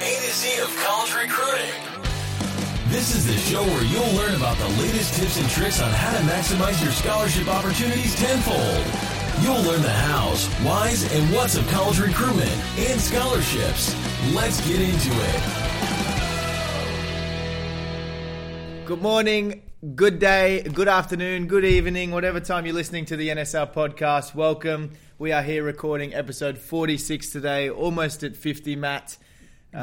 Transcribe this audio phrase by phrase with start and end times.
[0.00, 1.70] A to Z of college recruiting.
[2.88, 6.10] This is the show where you'll learn about the latest tips and tricks on how
[6.10, 8.84] to maximize your scholarship opportunities tenfold.
[9.40, 13.94] You'll learn the hows, whys, and whats of college recruitment and scholarships.
[14.34, 15.42] Let's get into it.
[18.86, 19.62] Good morning,
[19.94, 24.34] good day, good afternoon, good evening, whatever time you're listening to the NSR podcast.
[24.34, 24.90] Welcome.
[25.18, 29.18] We are here recording episode 46 today, almost at 50, Matt.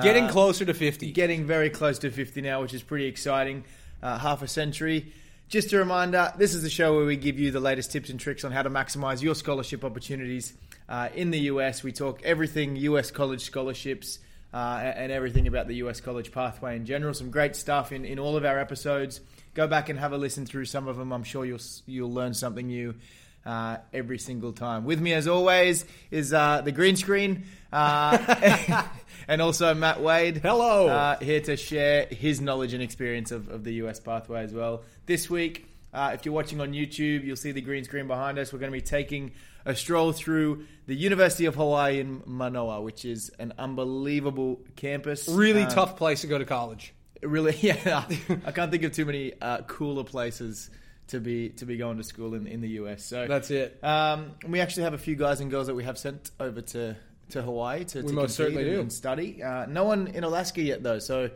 [0.04, 1.12] Getting Uh, closer to 50.
[1.12, 3.64] Getting very close to 50 now, which is pretty exciting.
[4.02, 5.12] Uh, half a century.
[5.50, 8.20] Just a reminder this is the show where we give you the latest tips and
[8.20, 10.54] tricks on how to maximize your scholarship opportunities
[10.88, 11.84] uh, in the US.
[11.84, 14.20] We talk everything US college scholarships
[14.54, 14.58] uh,
[14.96, 17.14] and everything about the US college pathway in general.
[17.14, 19.20] Some great stuff in, in all of our episodes.
[19.54, 21.12] Go back and have a listen through some of them.
[21.12, 22.96] I'm sure you'll, you'll learn something new.
[23.44, 24.86] Uh, every single time.
[24.86, 28.16] With me, as always, is uh, the green screen uh,
[29.28, 30.38] and also Matt Wade.
[30.38, 30.88] Hello.
[30.88, 34.84] Uh, here to share his knowledge and experience of, of the US pathway as well.
[35.06, 38.54] This week, uh, if you're watching on YouTube, you'll see the green screen behind us.
[38.54, 39.34] We're going to be taking
[39.66, 45.28] a stroll through the University of Hawaii in Manoa, which is an unbelievable campus.
[45.30, 46.94] Really Uh, tough place to go to college.
[47.22, 48.06] Really, yeah.
[48.46, 50.70] I can't think of too many uh, cooler places
[51.10, 53.04] to be to be going to school in in the US.
[53.04, 53.78] So That's it.
[53.84, 56.96] um, we actually have a few guys and girls that we have sent over to,
[57.32, 58.80] to Hawaii to, We to most certainly and, do.
[58.82, 59.42] and study.
[59.44, 61.00] Uh, no one in Alaska yet, though.
[61.00, 61.30] So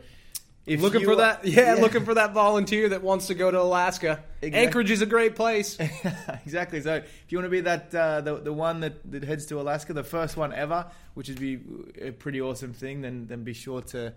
[0.66, 3.60] if looking for are- that, yeah, looking for that volunteer that wants to go to
[3.60, 4.22] Alaska.
[4.42, 4.66] Exactly.
[4.66, 5.78] Anchorage is a great place.
[6.44, 6.80] exactly.
[6.80, 9.60] So if you want to be that uh, the the one that, that heads to
[9.60, 11.60] Alaska, the first one ever, which would be
[12.00, 14.12] a pretty awesome thing, then then be sure to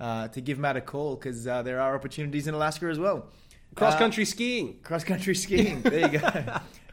[0.00, 3.26] uh, to give Matt a call because uh, there are opportunities in Alaska as well.
[3.74, 4.78] Cross Uh, country skiing.
[4.82, 5.82] cross country skiing.
[5.82, 6.28] There you go.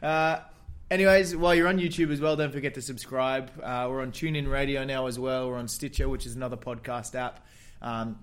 [0.92, 3.50] Anyways, while you're on YouTube as well, don't forget to subscribe.
[3.62, 5.48] Uh, we're on TuneIn Radio now as well.
[5.48, 7.46] We're on Stitcher, which is another podcast app.
[7.80, 8.18] Um,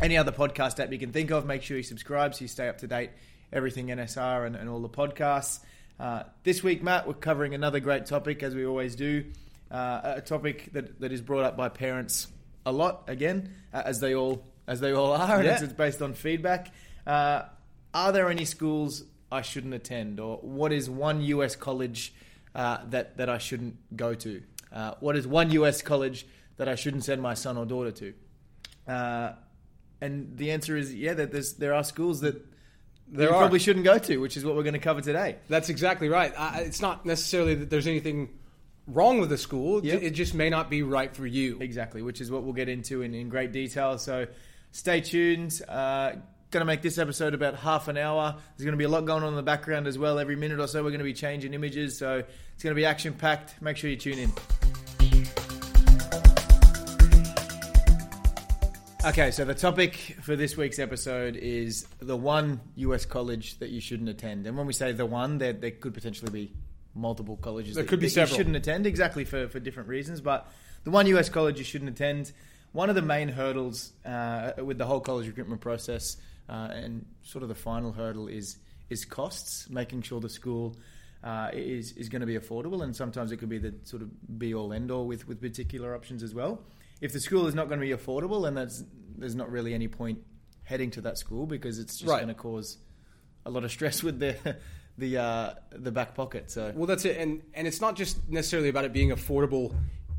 [0.00, 2.68] any other podcast app you can think of, make sure you subscribe so you stay
[2.68, 3.10] up to date.
[3.52, 5.64] Everything NSR and, and all the podcasts.
[5.98, 9.24] Uh, this week, Matt, we're covering another great topic as we always do.
[9.68, 12.28] Uh, a topic that, that is brought up by parents
[12.64, 16.00] a lot again, uh, as they all as they all are, and it's, it's based
[16.00, 16.72] on feedback.
[17.04, 17.42] Uh,
[17.92, 22.12] are there any schools I shouldn't attend, or what is one US college
[22.54, 24.42] uh, that that I shouldn't go to?
[24.72, 26.26] Uh, what is one US college
[26.58, 28.14] that I shouldn't send my son or daughter to?
[28.86, 29.32] Uh,
[30.00, 32.34] and the answer is yeah, that there's there are schools that
[33.08, 33.38] There you are.
[33.38, 35.36] probably shouldn't go to, which is what we're going to cover today.
[35.48, 36.32] That's exactly right.
[36.38, 38.28] I, it's not necessarily that there's anything
[38.86, 39.84] wrong with the school.
[39.84, 40.02] Yep.
[40.02, 41.58] It just may not be right for you.
[41.60, 43.96] Exactly, which is what we'll get into in, in great detail.
[43.98, 44.26] So
[44.72, 45.60] stay tuned.
[45.68, 46.12] Uh,
[46.52, 48.36] going to make this episode about half an hour.
[48.56, 50.18] There's going to be a lot going on in the background as well.
[50.18, 51.96] Every minute or so, we're going to be changing images.
[51.96, 52.22] So
[52.54, 53.60] it's going to be action packed.
[53.62, 54.32] Make sure you tune in.
[59.04, 63.80] Okay, so the topic for this week's episode is the one US college that you
[63.80, 64.46] shouldn't attend.
[64.46, 66.52] And when we say the one, there, there could potentially be
[66.94, 68.36] multiple colleges There that, could be that several.
[68.36, 70.20] you shouldn't attend, exactly for, for different reasons.
[70.20, 70.46] But
[70.84, 72.30] the one US college you shouldn't attend,
[72.72, 76.18] one of the main hurdles uh, with the whole college recruitment process,
[76.52, 78.58] uh, and sort of the final hurdle is
[78.90, 80.76] is costs, making sure the school
[81.24, 84.08] uh, is is going to be affordable, and sometimes it could be the sort of
[84.38, 86.60] be all end all with with particular options as well.
[87.00, 88.84] If the school is not going to be affordable, then that's
[89.18, 90.18] there's not really any point
[90.64, 92.18] heading to that school because it's just Right.
[92.24, 92.78] going to cause
[93.44, 94.36] a lot of stress with the
[94.98, 96.50] the uh, the back pocket.
[96.50, 99.74] So Well, that's it, and and it's not just necessarily about it being affordable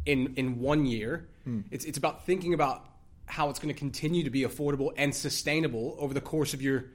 [0.05, 1.27] in in one year.
[1.43, 1.61] Hmm.
[1.71, 2.85] It's it's about thinking about
[3.25, 6.85] how it's going to continue to be affordable and sustainable over the course of your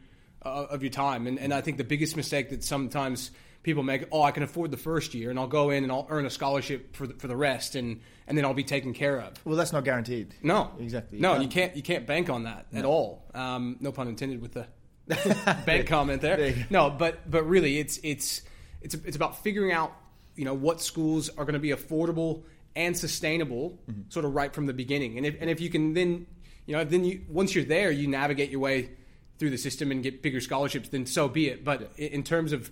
[0.45, 1.27] uh, of your time.
[1.27, 3.31] And and I think the biggest mistake that sometimes
[3.63, 6.07] people make, oh, I can afford the first year, and I'll go in and I'll
[6.09, 9.21] earn a scholarship for the, for the rest, and and then I'll be taken care
[9.21, 9.35] of.
[9.45, 10.35] well, that's not guaranteed.
[10.43, 11.19] No, Exactly.
[11.19, 11.75] No, Um, you can't.
[11.77, 13.25] You can't bank on that at all.
[13.35, 14.67] Um, no pun intended with the
[15.67, 16.37] bank comment there.
[16.37, 16.67] there.
[16.71, 18.43] No, but but really, it's it's
[18.81, 19.93] it's it's about figuring out
[20.37, 22.45] you know what schools are going to be affordable
[22.79, 24.03] and sustainable, Mm-hmm.
[24.09, 25.17] sort of right from the beginning.
[25.19, 26.27] And if and if you can then
[26.67, 28.91] you know then you once you're there, you navigate your way
[29.39, 30.89] through the system and get bigger scholarships.
[30.89, 31.65] Then so be it.
[31.65, 32.71] But i in terms of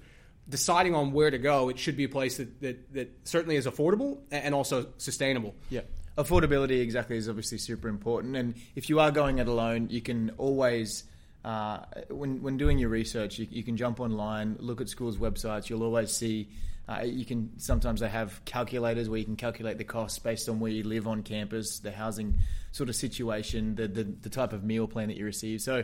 [0.48, 3.66] deciding on where to go, it should be a place that, that, that certainly is
[3.66, 5.54] affordable and also sustainable.
[5.70, 5.80] Yeah.
[6.16, 10.30] Affordability exactly is obviously super important, and if you are going it alone, you can
[10.38, 11.04] always,
[11.44, 15.68] uh, when when doing your research, you, you can jump online, look at schools' websites.
[15.68, 16.48] You'll always see.
[16.88, 20.60] Uh, you can sometimes they have calculators where you can calculate the costs based on
[20.60, 22.38] where you live on campus, the housing
[22.70, 25.60] sort of situation, the the, the type of meal plan that you receive.
[25.60, 25.82] So,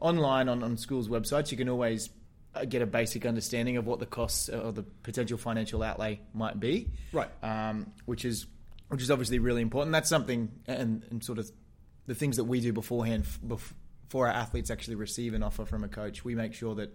[0.00, 2.08] online on, on schools' websites, you can always
[2.54, 6.58] uh, get a basic understanding of what the costs or the potential financial outlay might
[6.58, 6.88] be.
[7.12, 7.30] Right.
[7.42, 8.46] Um, which is
[8.88, 9.92] which is obviously really important.
[9.92, 11.50] That's something, and, and sort of
[12.06, 15.88] the things that we do beforehand before our athletes actually receive an offer from a
[15.88, 16.24] coach.
[16.24, 16.94] We make sure that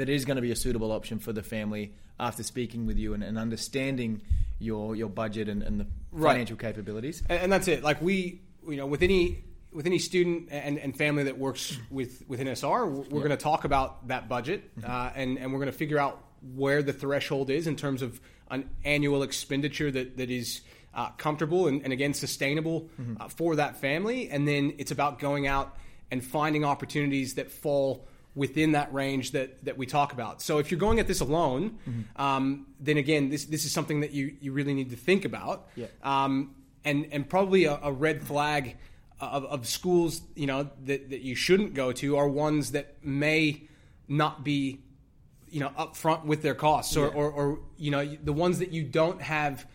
[0.00, 3.12] that is going to be a suitable option for the family after speaking with you
[3.12, 4.22] and, and understanding
[4.58, 5.86] your your budget and, and the
[6.18, 7.22] financial capabilities.
[7.28, 7.82] And, and that's it.
[7.82, 9.44] Like we, you know, with any
[9.74, 13.36] with any student and, and family that works with with NSR, we're, we're going to
[13.36, 14.90] talk about that budget, mm-hmm.
[14.90, 16.24] uh, and and we're going to figure out
[16.54, 18.18] where the threshold is in terms of
[18.50, 20.62] an annual expenditure that that is.
[20.92, 23.14] Uh, comfortable and, and, again sustainable mm-hmm.
[23.20, 25.76] uh, for that family, and then it's about going out
[26.10, 30.40] and finding opportunities that fall within that range that, that we talk about.
[30.40, 32.22] So if you're going at this alone, mm-hmm.
[32.22, 35.68] um, then again, this this is something that you, you really need to think about.
[35.76, 35.86] Yeah.
[36.02, 36.54] Um,
[36.84, 38.76] and and probably a, a red flag
[39.20, 43.68] of, of, schools, you know, that, that you shouldn't go to are ones that may
[44.08, 44.80] not be,
[45.50, 47.14] you know, upfront with their costs, or, yeah.
[47.14, 49.66] or, or, you know, the ones that you don't have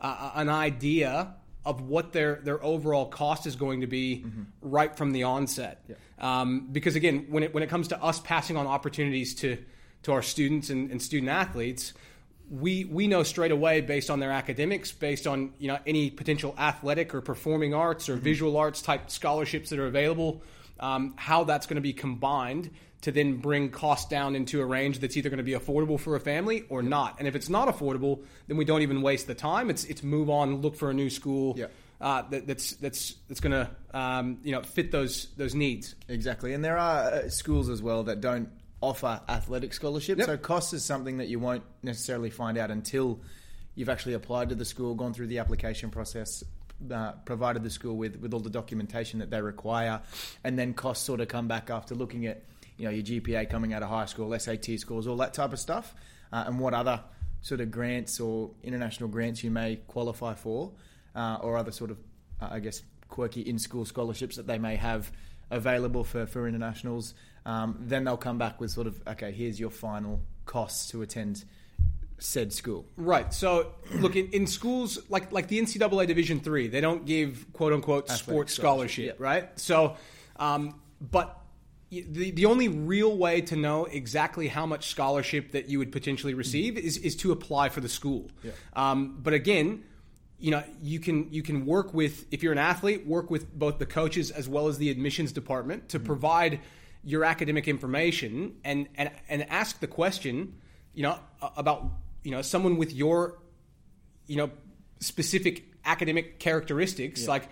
[0.00, 1.34] uh, an idea
[1.64, 4.42] of what their their overall cost is going to be mm-hmm.
[4.60, 5.82] right from the onset.
[5.88, 5.96] Yeah.
[6.18, 9.58] Um, because again, when it when it comes to us passing on opportunities to
[10.02, 11.94] to our students and, and student athletes,
[12.50, 16.54] we we know straight away based on their academics, based on you know any potential
[16.58, 18.24] athletic or performing arts or mm-hmm.
[18.24, 20.42] visual arts type scholarships that are available,
[20.80, 22.70] um, how that's going to be combined
[23.04, 26.16] to then bring costs down into a range that's either going to be affordable for
[26.16, 27.16] a family or not.
[27.18, 29.68] And if it's not affordable, then we don't even waste the time.
[29.68, 31.54] It's it's move on, look for a new school.
[31.58, 31.66] Yeah.
[32.00, 36.54] Uh, that, that's that's that's going to um, you know fit those those needs exactly.
[36.54, 38.48] And there are uh, schools as well that don't
[38.80, 40.20] offer athletic scholarships.
[40.20, 40.26] Yep.
[40.26, 43.20] So cost is something that you won't necessarily find out until
[43.74, 46.42] you've actually applied to the school, gone through the application process,
[46.90, 50.00] uh, provided the school with, with all the documentation that they require,
[50.42, 52.42] and then costs sort of come back after looking at
[52.76, 55.58] you know your GPA coming out of high school, SAT scores, all that type of
[55.58, 55.94] stuff,
[56.32, 57.00] uh, and what other
[57.40, 60.72] sort of grants or international grants you may qualify for,
[61.14, 61.98] uh, or other sort of
[62.40, 65.12] uh, I guess quirky in-school scholarships that they may have
[65.50, 67.14] available for for internationals.
[67.46, 71.44] Um, then they'll come back with sort of okay, here's your final costs to attend
[72.18, 72.86] said school.
[72.96, 73.32] Right.
[73.32, 77.72] So, look in, in, schools like like the NCAA Division three, they don't give quote
[77.72, 79.60] unquote Athletic sports scholarship, scholarship right?
[79.60, 79.96] So,
[80.36, 81.38] um, but
[81.90, 86.34] the, the only real way to know exactly how much scholarship that you would potentially
[86.34, 88.30] receive is, is to apply for the school.
[88.42, 88.52] Yeah.
[88.74, 89.84] Um, but again,
[90.38, 93.78] you know you can you can work with if you're an athlete work with both
[93.78, 96.06] the coaches as well as the admissions department to mm-hmm.
[96.06, 96.60] provide
[97.02, 100.54] your academic information and, and and ask the question
[100.92, 101.18] you know
[101.56, 101.86] about
[102.22, 103.38] you know someone with your
[104.26, 104.50] you know
[105.00, 107.30] specific academic characteristics yeah.
[107.30, 107.48] like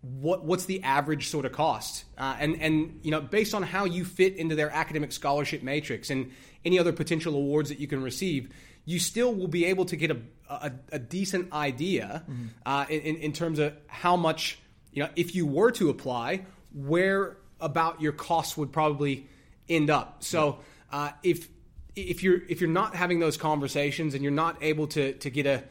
[0.00, 2.04] what what's the average sort of cost?
[2.16, 6.10] Uh, and and you know based on how you fit into their academic scholarship matrix
[6.10, 6.32] and
[6.64, 8.50] any other potential awards that you can receive
[8.84, 10.16] you still will be able to get a,
[10.48, 12.46] a, a decent idea mm-hmm.
[12.64, 14.58] uh, in, in terms of how much
[14.92, 16.42] you know if you were to apply
[16.72, 19.26] where about your costs would probably
[19.68, 20.22] end up.
[20.24, 20.60] So
[20.92, 21.48] uh, if
[21.96, 25.46] if you're if you're not having those conversations and you're not able to to get
[25.46, 25.64] a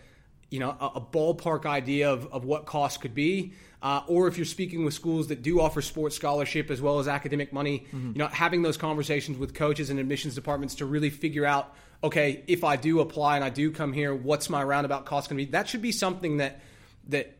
[0.49, 4.37] you know a, a ballpark idea of, of what costs could be uh, or if
[4.37, 8.13] you're speaking with schools that do offer sports scholarship as well as academic money, mm-hmm.
[8.13, 12.43] you know, having those conversations with coaches and admissions departments to really figure out, okay,
[12.47, 15.45] if I do apply and I do come here, what's my roundabout cost going to
[15.45, 15.51] be?
[15.51, 16.61] That should be something that
[17.09, 17.37] that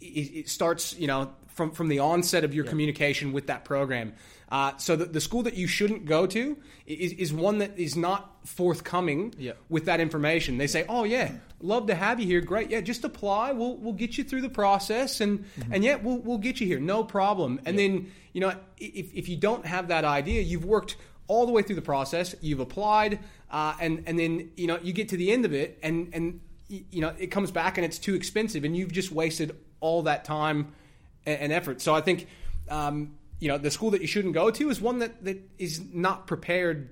[0.00, 2.70] it, starts, you know, from from the onset of your yeah.
[2.70, 4.12] communication with that program.
[4.48, 7.96] Uh, so the, the, school that you shouldn't go to is, is one that is
[7.96, 9.52] not forthcoming yeah.
[9.68, 10.58] with that information.
[10.58, 12.40] They say, "Oh yeah, love to have you here.
[12.40, 13.52] Great, yeah, just apply.
[13.52, 15.72] We'll we'll get you through the process, and mm-hmm.
[15.72, 17.88] and yeah, we'll we'll get you here, no problem." And yeah.
[17.88, 20.96] then you know, if if you don't have that idea, you've worked
[21.26, 22.36] all the way through the process.
[22.40, 23.18] You've applied,
[23.50, 26.40] uh, and and then you know you get to the end of it, and and
[26.68, 30.24] you know it comes back and it's too expensive, and you've just wasted all that
[30.24, 30.72] time
[31.26, 31.80] and, and effort.
[31.80, 32.26] So I think.
[32.68, 35.82] Um, you know, the school that you shouldn't go to is one that, that is
[35.92, 36.88] not prepared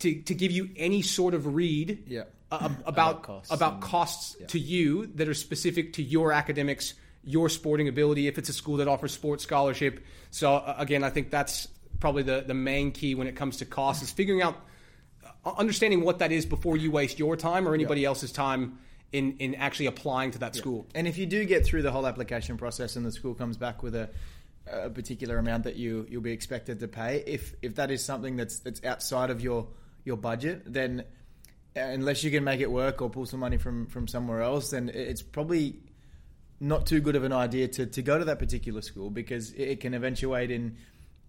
[0.00, 2.24] to, to give you any sort of read yeah.
[2.50, 4.46] uh, about about costs, about costs yeah.
[4.46, 8.26] to you that are specific to your academics, your sporting ability.
[8.26, 11.68] If it's a school that offers sports scholarship, so uh, again, I think that's
[12.00, 14.56] probably the the main key when it comes to costs is figuring out
[15.44, 18.08] uh, understanding what that is before you waste your time or anybody yeah.
[18.08, 18.78] else's time
[19.12, 20.86] in in actually applying to that school.
[20.94, 23.82] And if you do get through the whole application process and the school comes back
[23.82, 24.10] with a
[24.66, 27.22] a particular amount that you you'll be expected to pay.
[27.26, 29.68] If if that is something that's that's outside of your
[30.04, 31.04] your budget, then
[31.76, 34.88] unless you can make it work or pull some money from from somewhere else, then
[34.88, 35.80] it's probably
[36.60, 39.80] not too good of an idea to, to go to that particular school because it
[39.80, 40.76] can eventuate in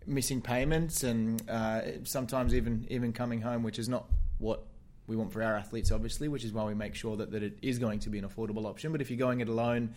[0.05, 4.05] missing payments and uh, sometimes even even coming home, which is not
[4.38, 4.63] what
[5.07, 7.57] we want for our athletes, obviously, which is why we make sure that, that it
[7.62, 8.91] is going to be an affordable option.
[8.91, 9.93] But if you're going it alone,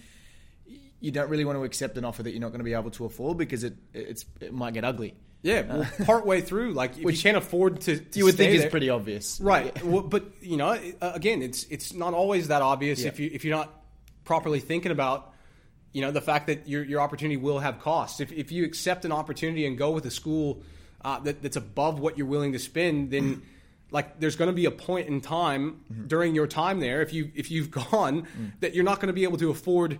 [1.00, 2.90] you don't really want to accept an offer that you're not going to be able
[2.92, 5.14] to afford because it it's it might get ugly.
[5.40, 8.52] Yeah, well, part way through, like if you can't afford to, to You would think
[8.52, 9.82] there- it's pretty obvious, right?
[9.84, 13.08] Well, but you know, uh, again, it's it's not always that obvious Yeah.
[13.08, 13.72] if you if you're not
[14.24, 15.32] properly thinking about
[15.92, 18.20] you know the fact that your your opportunity will have costs.
[18.20, 20.62] If if you accept an opportunity and go with a school
[21.04, 23.42] uh, that, that's above what you're willing to spend, then
[23.90, 27.30] like there's going to be a point in time during your time there if you
[27.34, 28.26] if you've gone
[28.60, 29.98] that you're not going to be able to afford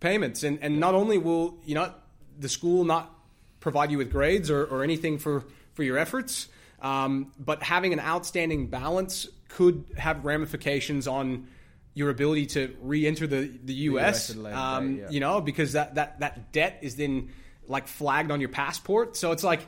[0.00, 0.42] payments.
[0.42, 1.92] And and not only will you know
[2.38, 3.12] the school not
[3.60, 6.48] provide you with grades or, or anything for for your efforts
[6.84, 11.48] um, but having an outstanding balance could have ramifications on
[11.94, 15.10] your ability to re-enter the, the US, US a later um, date, yeah.
[15.10, 17.30] you know because that, that that debt is then
[17.66, 19.16] like flagged on your passport.
[19.16, 19.66] So it's like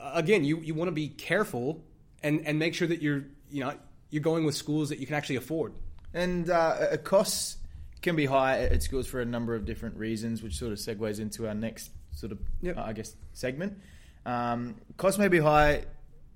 [0.00, 1.84] again you, you want to be careful
[2.26, 3.72] and and make sure that you're you know
[4.10, 5.72] you're going with schools that you can actually afford
[6.14, 7.56] And uh, uh, costs
[8.02, 11.18] can be high at schools for a number of different reasons, which sort of segues
[11.20, 11.90] into our next
[12.20, 12.76] sort of, Yep.
[12.78, 13.72] uh, I guess, segment.
[14.24, 15.84] Um, costs may be high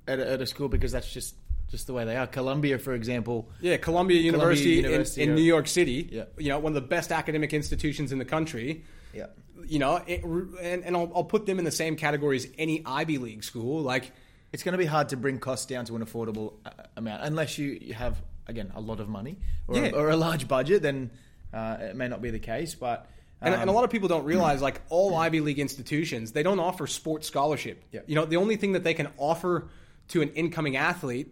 [0.07, 1.35] at a, at a school because that's just
[1.71, 2.27] just the way they are.
[2.27, 5.35] Columbia, for example, Yeah, Columbia University, University, in, in.
[5.37, 6.09] New York City.
[6.11, 6.25] Yeah.
[6.37, 8.85] You know, one of the best academic institutions in the country.
[9.15, 9.27] yeah,
[9.65, 12.83] You know, it, and, and I'll, I'll put them in the same category as any
[12.85, 13.83] Ivy League school.
[13.83, 14.11] Like,
[14.53, 17.59] it's going to be hard to bring costs down to an affordable uh, amount unless
[17.59, 19.37] you, you have again a lot of money
[19.69, 19.91] or, Yeah.
[19.91, 20.83] or a large budget.
[20.83, 21.11] Then
[21.53, 23.09] uh, it may not be the case, but.
[23.41, 26.43] and, and a um, lot of people don't realize, like, all Ivy League institutions, they
[26.43, 27.83] don't offer sports scholarship.
[27.93, 28.01] Yeah.
[28.07, 29.69] You know, the only thing that they can offer
[30.09, 31.29] to an incoming athlete,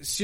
[0.00, 0.20] as,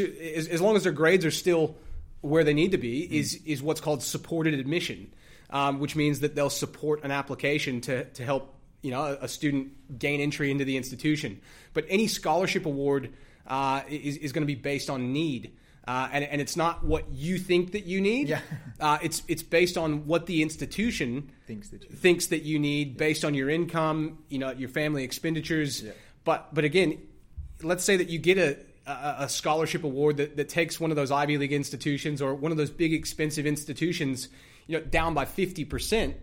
[0.51, 1.77] as long as their grades are still
[2.21, 5.13] where they need to be, is is what's called supported admission,
[5.51, 9.99] um, which means that they'll support an application to to help you know a, student
[9.99, 11.41] gain entry into the institution.
[11.75, 13.13] But any scholarship award
[13.47, 15.53] uh, is is going to be based on need.
[15.87, 18.29] Uh, and, and it's not what you think that you need.
[18.29, 18.41] Yeah.
[18.81, 22.97] Uh, it's it's based on what the institution Thinks that you- thinks that you need
[22.97, 25.83] based on your income, you know, your family expenditures.
[25.83, 25.93] Yeah.
[26.23, 26.99] But but again,
[27.61, 28.57] let's say that you get a,
[28.87, 32.53] a, a scholarship award that, that takes one of those Ivy League institutions or one
[32.53, 34.29] of those big expensive institutions,
[34.69, 36.15] you know, down by fifty percent.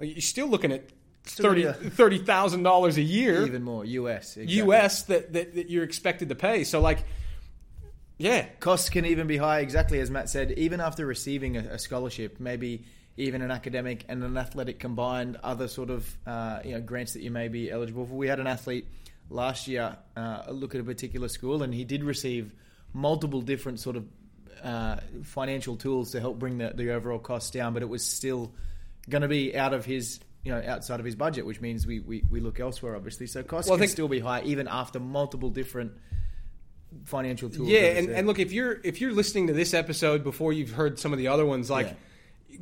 [0.00, 0.88] You're still looking at
[1.26, 4.56] Still thirty gonna be a- thirty thousand dollars a year, even more US, exactly.
[4.56, 5.02] U.S.
[5.04, 6.64] That, that that you're expected to pay.
[6.64, 7.04] So like,
[8.18, 11.78] yeah, Costs can even be high, exactly as Matt said, even after receiving a, a
[11.78, 12.84] scholarship, maybe
[13.16, 17.22] even an academic and an athletic combined, other sort of uh, you know grants that
[17.22, 18.14] you may be eligible for.
[18.14, 18.86] We had an athlete
[19.30, 22.52] last year uh, look at a particular school, and he did receive
[22.92, 24.06] multiple different sort of
[24.62, 28.52] uh, financial tools to help bring the, the overall cost down, but it was still
[29.08, 31.98] going to be out of his you know outside of his budget, which means we,
[32.00, 33.26] we, we look elsewhere, obviously.
[33.26, 35.92] So costs Well, can think- still be high even after multiple different
[37.04, 37.68] financial tools.
[37.68, 40.98] Yeah, and, and look if you're if you're listening to this episode before you've heard
[40.98, 41.96] some of the other ones, like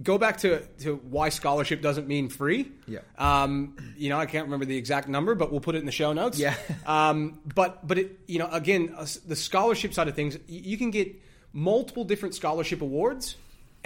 [0.02, 2.72] go back to to why scholarship doesn't mean free.
[2.88, 3.00] Yeah.
[3.18, 5.92] Um, you know, I can't remember the exact number, but we'll put it in the
[5.92, 6.38] show notes.
[6.38, 6.54] Yeah.
[6.86, 10.90] Um, but but it you know again uh, the scholarship side of things, you can
[10.90, 11.14] get
[11.52, 13.36] multiple different scholarship awards.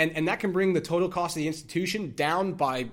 [0.00, 2.86] And, and that can bring the total cost of the institution down by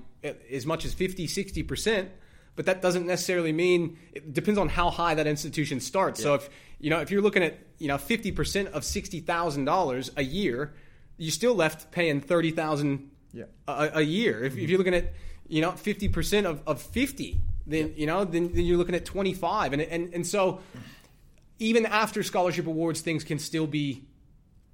[0.51, 2.08] as much as 50, 60%.
[2.55, 6.22] But that doesn't necessarily mean it depends on how high that institution starts.
[6.24, 10.74] So if you know if you're looking at you know 50% of $60,000 a year,
[11.17, 13.44] you're still left paying 30,000 Yeah.
[13.67, 14.44] a, a year.
[14.46, 15.13] If, if you're looking at
[15.50, 19.74] you know 50% of, of 50, then you know then, then you're looking at 25
[19.74, 20.62] and and and so
[21.60, 24.03] even after scholarship awards things can still be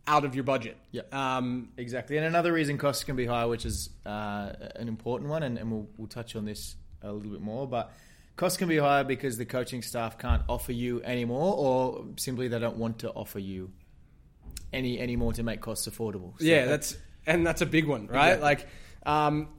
[0.08, 0.78] out of your budget.
[0.92, 1.04] Yeah.
[1.12, 5.44] Um, Exactly, and another reason costs can be high, which is uh, an important one,
[5.44, 7.68] and, and we'll, we'll touch on this a little bit more.
[7.68, 7.92] But
[8.36, 12.60] costs can be higher because the coaching staff can't offer you anymore, or simply they
[12.60, 13.72] don't want to offer you
[14.74, 16.38] any anymore to make costs affordable.
[16.40, 18.34] So yeah, that's and that's a big one, right?
[18.34, 18.44] Exactly.
[18.44, 18.68] Like,
[19.06, 19.50] um,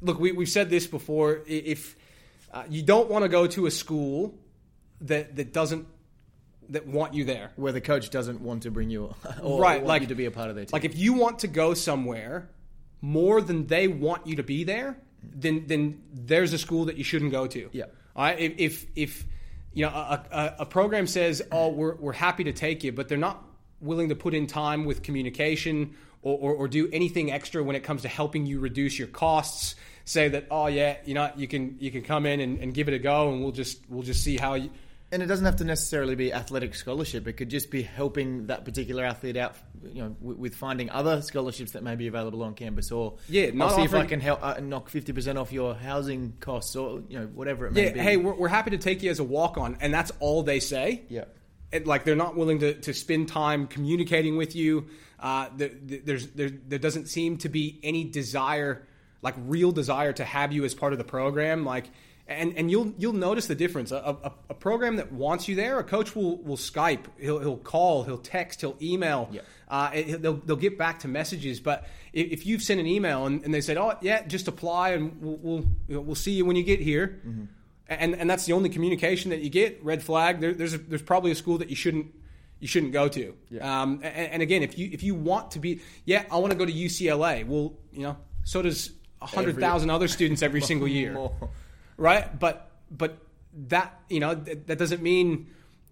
[0.00, 1.42] look, we, we've said this before.
[1.46, 1.96] If
[2.52, 4.38] uh, you don't want to go to a school
[5.02, 5.86] that that doesn't
[6.70, 9.86] that want you there, where the coach doesn't want to bring you, or, Right, want
[9.86, 10.70] like- you to be a part of their team.
[10.72, 12.48] like if you want to go somewhere
[13.00, 17.04] more than they want you to be there, then then there's a school that you
[17.04, 17.68] shouldn't go to.
[17.72, 17.84] Yeah.
[18.16, 18.38] All right.
[18.38, 19.26] If if, if
[19.72, 23.08] you know a, a, a program says, "Oh, we're we're happy to take you," but
[23.08, 23.44] they're not
[23.80, 27.84] willing to put in time with communication or, or, or do anything extra when it
[27.84, 29.76] comes to helping you reduce your costs.
[30.04, 32.88] Say that, oh yeah, you know, you can you can come in and, and give
[32.88, 34.70] it a go, and we'll just we'll just see how you.
[35.10, 37.26] And it doesn't have to necessarily be athletic scholarship.
[37.26, 41.22] It could just be helping that particular athlete out, you know, with, with finding other
[41.22, 42.92] scholarships that may be available on campus.
[42.92, 45.74] Or Yeah, not I'll see if I can help uh, knock fifty percent off your
[45.74, 48.00] housing costs, or you know, whatever it may Yeah, be.
[48.00, 50.60] hey, we're, we're happy to take you as a walk on, and that's all they
[50.60, 51.04] say.
[51.08, 51.24] yeah,
[51.72, 54.88] and, like they're not willing to, to spend time communicating with you.
[55.18, 58.86] Uh, the, the, there's there, there doesn't seem to be any desire
[59.22, 61.86] like real desire to have you as part of the program, like
[62.28, 63.90] and and you'll you'll notice the difference.
[63.90, 67.56] A, a, a program that wants you there, a coach will will Skype, he'll he'll
[67.56, 69.28] call, he'll text, he'll email.
[69.32, 69.40] Yeah.
[69.68, 71.58] Uh, it- they'll they'll get back to messages.
[71.60, 74.90] But if, if you've sent an email and, and they said, "Oh yeah, just apply
[74.90, 75.58] and we'll we'll,
[75.88, 77.20] you know, we'll see you when you get here,"
[77.88, 80.40] and and that's the only communication that you get, red flag.
[80.40, 82.14] There, there's a, there's probably a school that you shouldn't
[82.60, 83.34] you shouldn't go to.
[83.50, 83.82] Yeah.
[83.82, 86.58] Um, and, and again, if you if you want to be, yeah, I want to
[86.58, 87.46] go to UCLA.
[87.46, 91.16] Well, you know, so does hundred thousand other students every single year.
[91.98, 92.38] right?
[92.38, 93.18] But but
[93.68, 95.48] that you know that, that doesn't mean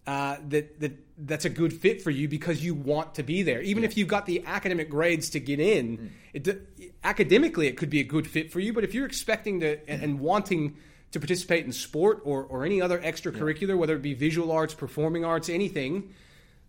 [0.07, 3.61] uh, that that that's a good fit for you because you want to be there.
[3.61, 6.69] Even if you've got the academic grades to get in, it,
[7.05, 8.73] academically it could be a good fit for you.
[8.73, 10.77] But if you're expecting to and, and wanting
[11.13, 15.25] to participate in sport or, or any other extracurricular, whether it be visual arts, performing
[15.25, 16.13] arts, anything,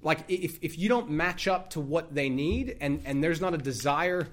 [0.02, 3.54] like if, if you don't match up to what they need and, and there's not
[3.54, 4.28] a desire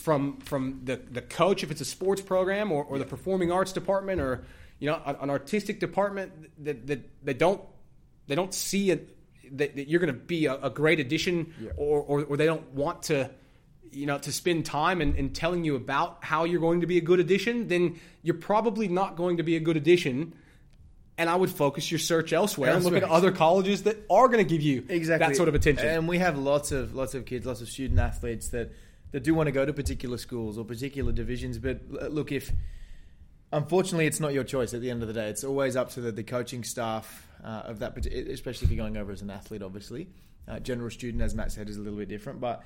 [0.00, 3.72] from from the, the coach if it's a sports program or, or the performing arts
[3.72, 4.44] department or
[4.78, 6.32] you know an, an artistic department
[6.64, 7.60] that, that they don't
[8.26, 9.16] they don't see it
[9.52, 11.70] that, that you're going to be a, a great addition Yeah.
[11.76, 13.30] or, or or they don't want to
[13.92, 16.96] you know to spend time in, in telling you about how you're going to be
[16.98, 20.32] a good addition then you're probably not going to be a good addition
[21.18, 24.38] and I would focus your search elsewhere, and look at other colleges that are going
[24.38, 25.86] to give you exactly that sort of attention.
[25.86, 28.72] And we have lots of lots of kids, lots of student athletes that
[29.12, 31.58] that do want to go to particular schools or particular divisions.
[31.58, 32.52] But look, if
[33.52, 36.00] unfortunately it's not your choice at the end of the day, it's always up to
[36.00, 39.62] the, the coaching staff uh, of that, especially if you're going over as an athlete.
[39.62, 40.08] Obviously,
[40.48, 42.62] uh, general student, as Matt said, is a little bit different, but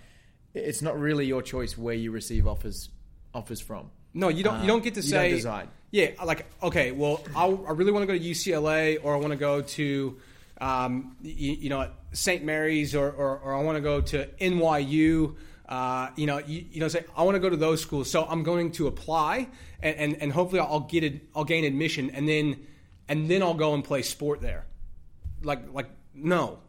[0.54, 2.90] it's not really your choice where you receive offers
[3.34, 3.90] offers from.
[4.14, 4.56] No, you don't.
[4.56, 5.30] Uh, you don't get to say.
[5.90, 9.30] Yeah, like okay, well, I, I really want to go to UCLA, or I want
[9.30, 10.16] to go to,
[10.60, 12.44] um, you, you know, St.
[12.44, 15.36] Mary's, or, or, or I want to go to NYU.
[15.74, 18.24] Uh, you know, you, you know, say I want to go to those schools, so
[18.24, 19.48] I'm going to apply,
[19.82, 21.22] and, and, and hopefully I'll get it.
[21.34, 22.64] I'll gain admission, and then
[23.08, 24.66] and then I'll go and play sport there.
[25.42, 26.60] Like like no,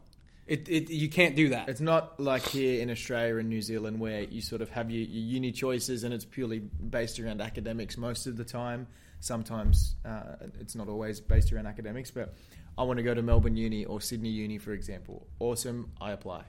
[0.48, 1.68] it, it you can't do that.
[1.68, 5.04] It's not like here in Australia and New Zealand where you sort of have your,
[5.04, 8.88] your uni choices and it's purely based around academics most of the time.
[9.20, 12.34] Sometimes uh, it's not always based around academics, but
[12.76, 15.28] I want to go to Melbourne Uni or Sydney Uni, for example.
[15.38, 16.42] Awesome, I apply.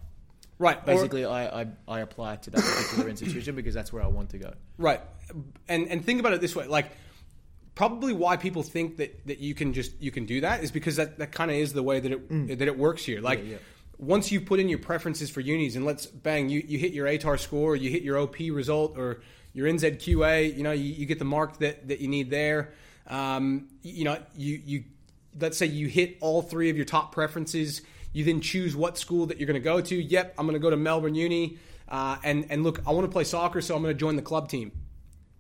[0.60, 4.08] Right, or- Basically, I, I, I apply to that particular institution because that's where I
[4.08, 4.54] want to go.
[4.78, 5.02] Right.
[5.68, 6.92] And and think about it this way, like
[7.76, 10.96] probably why people think that, that you can just you can do that is because
[10.96, 13.22] that, that kind of is the way that it that it works here.
[13.22, 13.58] Like Yeah, yeah.
[13.98, 17.08] once you put in your preferences for unis and let's bang you, you hit your
[17.08, 19.22] ATAR score, you hit your OP result or
[19.54, 22.74] your NZQA, you know, you, you get the mark that, that you need there.
[23.08, 24.84] Um, you know, you you
[25.40, 27.82] let's say you hit all three of your top preferences.
[28.18, 29.96] You then choose what school that you're going to go to.
[29.96, 31.58] Yep, I'm going to go to Melbourne Uni.
[31.88, 34.22] Uh, and and look, I want to play soccer, so I'm going to join the
[34.22, 34.72] club team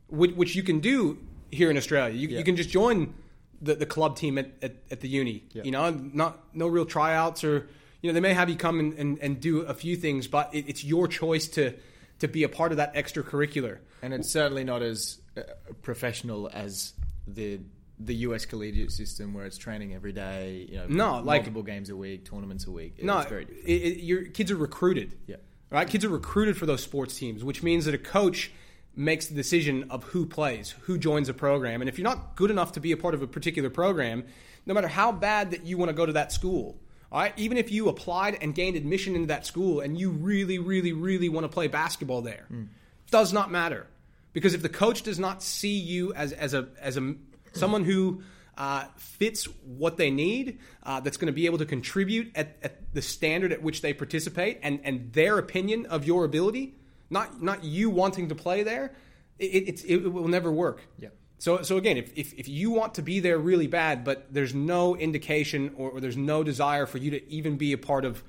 [0.08, 1.18] which, which you can do
[1.52, 2.16] here in Australia.
[2.16, 2.38] You, Yeah.
[2.40, 3.13] you can just join
[3.62, 5.44] the, the club team at, at, at the uni.
[5.54, 5.63] Yeah.
[5.63, 7.68] You know, not no real tryouts or
[8.02, 10.54] you know they may have you come and, and, and do a few things, but
[10.54, 11.74] it, it's your choice to
[12.20, 13.80] to be a part of that extracurricular.
[14.02, 15.42] And it's certainly not as uh,
[15.82, 16.94] professional as
[17.28, 17.60] the
[18.00, 21.90] the US collegiate system where it's training every day, you know, No, like- multiple games
[21.90, 23.04] a week, tournaments a week.
[23.04, 23.68] No, it's very different.
[23.68, 25.18] it, it, your kids are recruited.
[25.26, 25.38] Yeah.
[25.70, 25.88] Right?
[25.90, 28.52] Kids are recruited for those sports teams, which means that a coach
[28.96, 31.82] makes the decision of who plays, who joins a program.
[31.82, 34.24] And if you're not good enough to be a part of a particular program,
[34.66, 36.80] no matter how bad that you want to go to that school,
[37.12, 40.60] all right, even if you applied and gained admission into that school and you really,
[40.60, 42.64] really, really want to play basketball there, hmm.
[43.12, 43.88] does not matter.
[44.34, 47.16] Because if the coach does not see you as, as a as a
[47.54, 48.22] someone who
[48.58, 52.94] uh, fits what they need, uh, that's going to be able to contribute at, at
[52.94, 56.76] the standard at which they participate, and, and their opinion of your ability,
[57.10, 58.96] not not you wanting to play there,
[59.40, 60.82] it, it's it, will never work.
[60.98, 61.10] Yeah.
[61.38, 64.56] So so again, if, if if you want to be there really bad, but there's
[64.56, 68.24] no indication or, or there's no desire for you to even be a part of,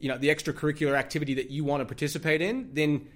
[0.00, 3.06] you know, the extracurricular activity that you want to participate in, then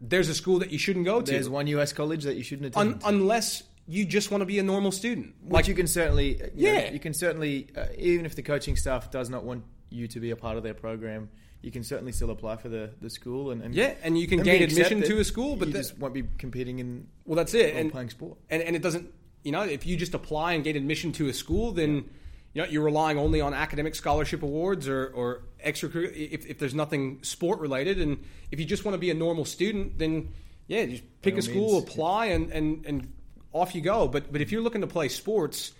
[0.00, 1.32] there's a school that you shouldn't go to.
[1.32, 3.02] There's one US college that you shouldn't Un- attend.
[3.06, 5.34] unless you just want to be a normal student.
[5.48, 6.92] Like you can certainly, uh, you know, Yeah.
[6.92, 10.30] you can certainly, uh, even if the coaching staff does not want you to be
[10.30, 11.28] a part of their program,
[11.60, 14.40] you can certainly still apply for the, the school and, and Yeah, and you can
[14.40, 17.54] and gain admission to a school, but you just won't be competing in well, that's
[17.54, 17.74] it.
[17.76, 18.36] And, playing sport.
[18.50, 21.32] and and it doesn't, you know, if you just apply and gain admission to a
[21.32, 22.08] school, then
[22.52, 26.12] you know you're relying only on academic scholarship awards or or extracurricular.
[26.14, 29.44] If, if there's nothing sport related, and if you just want to be a normal
[29.46, 30.32] student, then
[30.66, 33.12] yeah, just pick a school, means, apply, and and and
[33.54, 34.06] off you go.
[34.06, 35.72] But but if you're looking to play sports,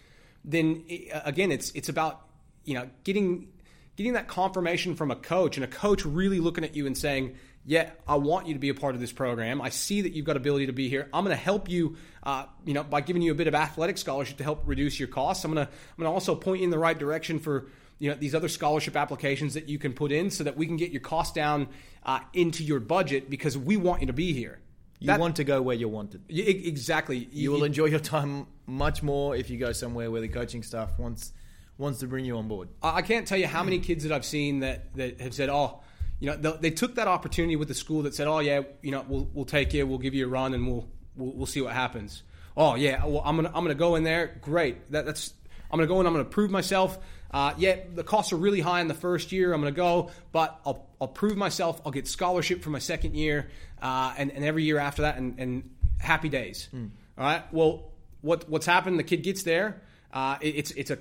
[0.45, 2.23] then again, it's it's about
[2.65, 3.49] you know getting
[3.97, 7.37] getting that confirmation from a coach and a coach really looking at you and saying,
[7.65, 9.63] yeah, I want you to be a part of this program.
[9.63, 11.09] I see that you've got ability to be here.
[11.13, 13.99] I'm going to help you, uh, you know, by giving you a bit of athletic
[13.99, 15.45] scholarship to help reduce your costs.
[15.45, 17.67] I'm going to I'm going to also point you in the right direction for
[17.99, 20.77] you know these other scholarship applications that you can put in so that we can
[20.77, 21.69] get your cost down
[22.05, 24.59] uh, into your budget because we want you to be here.
[25.01, 26.23] You That- want to go where you're wanted.
[26.29, 27.29] Exactly.
[27.33, 30.99] You will enjoy your time much more if you go somewhere where the coaching staff
[30.99, 31.33] wants
[31.77, 32.69] wants to bring you on board.
[32.83, 35.49] I I can't tell you how many kids that I've seen that, that have said,
[35.49, 35.81] "Oh,
[36.21, 38.93] you know, they, they took that opportunity with the school that said, "Oh yeah, you
[38.93, 41.61] know, we'll we'll take you, we'll give you a run, and we'll we'll, we'll see
[41.61, 42.23] what happens."
[42.57, 44.39] Oh yeah, well I'm gonna I'm gonna go in there.
[44.41, 45.35] Great, that, that's
[45.71, 46.07] I'm gonna go in.
[46.07, 46.99] I'm gonna prove myself.
[47.31, 49.53] Uh, yeah, the costs are really high in the first year.
[49.53, 51.81] I'm gonna go, but I'll I'll prove myself.
[51.85, 53.49] I'll get scholarship for my second year,
[53.83, 56.69] uh, and and every year after that, and, and happy days.
[56.73, 57.43] All right.
[57.53, 58.99] Well, what what's happened?
[58.99, 59.81] The kid gets there.
[60.13, 60.99] Uh, it- it's it's a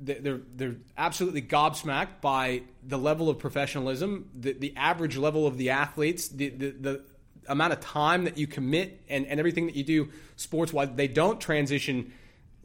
[0.00, 5.70] they're they're absolutely gobsmacked by the level of professionalism, the, the average level of the
[5.70, 7.04] athletes, the, the the
[7.48, 10.88] amount of time that you commit, and, and everything that you do sports wise.
[10.96, 12.12] They don't transition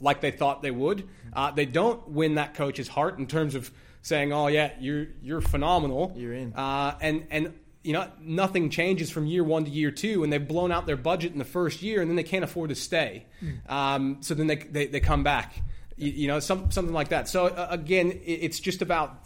[0.01, 1.07] like they thought they would.
[1.33, 5.41] Uh, they don't win that coach's heart in terms of saying, "Oh yeah, you're you're
[5.41, 9.91] phenomenal, You're in." uh, and and you know nothing changes from year one to year
[9.91, 12.43] two, and they've blown out their budget in the first year, and then they can't
[12.43, 13.25] afford to stay.
[13.67, 15.53] Um, so then they, they they come back,
[15.97, 17.27] you, you know, some, something like that.
[17.27, 19.23] So uh, again, it, it's just about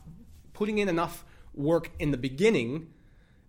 [0.53, 2.87] putting in enough work in the beginning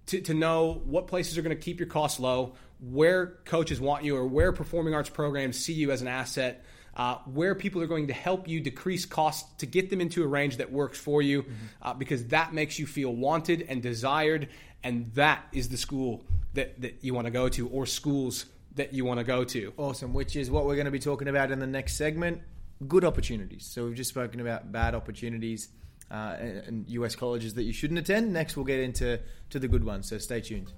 [0.07, 4.05] to, to know what places are going to keep your costs low, where coaches want
[4.05, 6.65] you, or where performing arts programs see you as an asset,
[6.97, 10.27] uh, where people are going to help you decrease costs to get them into a
[10.27, 11.45] range that works for you,
[11.83, 14.49] uh, because that makes you feel wanted and desired,
[14.83, 18.93] and that is the school that, that you want to go to, or schools that
[18.93, 19.73] you want to go to.
[19.77, 22.41] Awesome, which is what we're going to be talking about in the next segment.
[22.89, 23.65] Good opportunities.
[23.67, 25.69] So we've just spoken about bad opportunities
[26.11, 28.33] uh, and, and US colleges that you shouldn't attend.
[28.33, 30.09] Next, we'll get into to the good ones.
[30.09, 30.73] So stay tuned.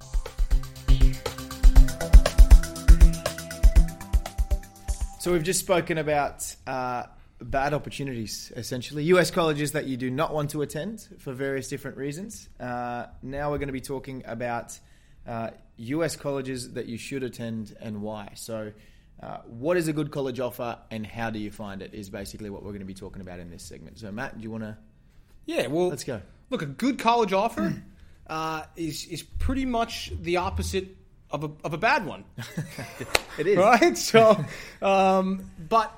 [5.21, 7.07] So we've just spoken about uh,
[7.41, 11.97] bad opportunities, essentially US colleges that you do not want to attend for various different
[11.97, 12.49] reasons.
[12.61, 14.79] Uh, now we're going to be talking about
[15.27, 18.31] uh, US colleges that you should attend and why.
[18.37, 18.73] So,
[19.21, 21.95] uh, what is a good college offer and how do you find it?
[21.95, 23.99] Is basically what we're going to be talking about in this segment.
[23.99, 24.79] So, Matt, do you want to?
[25.47, 26.23] Yeah, well, Let's go.
[26.51, 27.75] Look, a good college offer
[28.29, 30.98] uh, is is pretty much the opposite
[31.31, 32.25] of a of a bad one.
[33.39, 33.57] It is.
[33.57, 33.97] right?
[33.97, 34.45] So,
[34.83, 35.93] um, but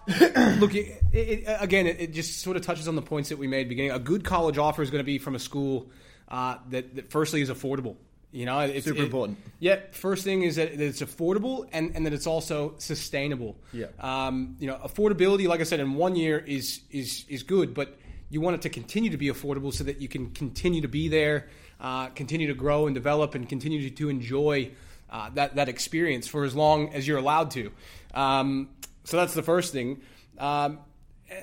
[0.59, 3.47] look, it, it, again, it, it just sort of touches on the points that we
[3.47, 3.93] made beginning.
[3.93, 5.89] A good college offer is going to be from a school
[6.29, 7.97] uh, that, that, firstly, is affordable.
[8.33, 9.39] You know, it's Super important.
[9.59, 13.57] Yeah, first thing is that, that it's affordable and, and that it's also sustainable.
[13.73, 13.87] Yeah.
[13.99, 17.99] Um, you know, affordability, like I said, in one year is is is good, but
[18.29, 21.09] you want it to continue to be affordable so that you can continue to be
[21.09, 21.49] there,
[21.81, 24.71] uh, continue to grow and develop, and continue to, to enjoy
[25.11, 27.73] uh, that that experience for as long as you're allowed to.
[28.15, 28.71] Um,
[29.05, 30.03] so that's the first thing.
[30.39, 30.79] Um,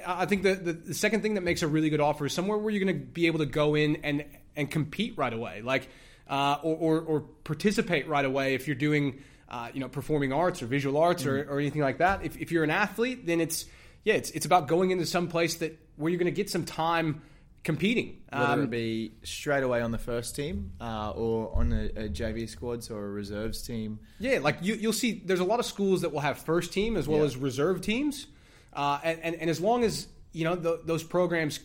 [0.06, 2.58] I think the, the the second thing that makes a really good offer is somewhere
[2.58, 4.25] where you're going to be able to go in and
[4.56, 5.89] and compete right away, like
[6.30, 10.62] uh, or, or or participate right away if you're doing uh, you know performing arts
[10.62, 12.23] or visual arts or, or anything like that.
[12.23, 13.65] If, if you're an athlete, then it's
[14.03, 16.65] yeah, it's it's about going into some place that where you're going to get some
[16.65, 17.21] time
[17.67, 18.17] competing.
[18.32, 22.10] Whether Um, it be straight away on the first team uh, or on a, a
[22.10, 23.99] JV squad, or a reserves team.
[24.19, 26.95] Yeah, like you, you'll see, there's a lot of schools that will have first team
[26.97, 27.25] as well Yeah.
[27.25, 28.27] as reserve teams,
[28.73, 31.60] uh, and, and and as long as you know th those programs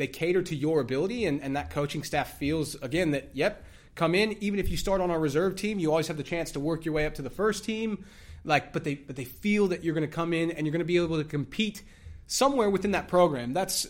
[0.00, 3.54] they cater to your ability and, and that coaching staff feels again that yep,
[3.96, 6.52] come in even if you start on our reserve team, you always have the chance
[6.52, 8.04] to work your way up to the first team.
[8.44, 10.86] Like, but they but they feel that you're going to come in and you're going
[10.88, 11.82] to be able to compete
[12.26, 13.52] somewhere within that program.
[13.52, 13.86] That's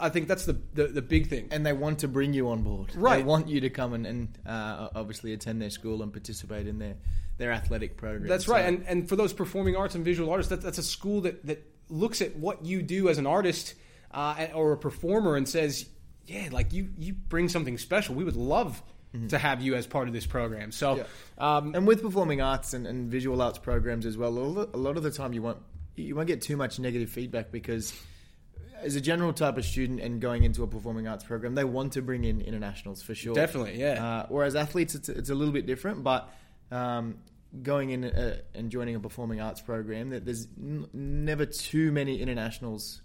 [0.00, 1.48] I think that's the the, the big thing.
[1.50, 2.94] and they want to bring you on board.
[2.94, 3.16] Right.
[3.18, 6.78] They want you to come and, and uh, obviously attend their school and participate in
[6.78, 6.94] their,
[7.38, 8.28] their athletic program.
[8.28, 10.82] That's So- right, and and for those performing arts and visual artists, that, that's a
[10.84, 13.74] school that that looks at what you do as an artist
[14.12, 15.86] uh, or a performer and says,
[16.26, 18.14] "Yeah, like you you bring something special.
[18.14, 18.82] We would love
[19.28, 21.02] to have you as part of this program." So, Mm-hmm.
[21.40, 21.56] Yeah.
[21.56, 24.36] um, and with performing arts and, and visual arts programs as well,
[24.72, 25.58] a lot of the time you won't
[25.96, 27.92] you won't get too much negative feedback because
[28.82, 31.94] as a general type of student and going into a performing arts program, they want
[31.94, 33.34] to bring in internationals for sure.
[33.34, 34.04] Definitely, yeah.
[34.04, 36.32] Uh, whereas athletes, it's, it's a little bit different, but
[36.70, 37.18] um,
[37.62, 42.20] going in uh, and joining a performing arts program, that there's n- never too many
[42.20, 43.02] internationals.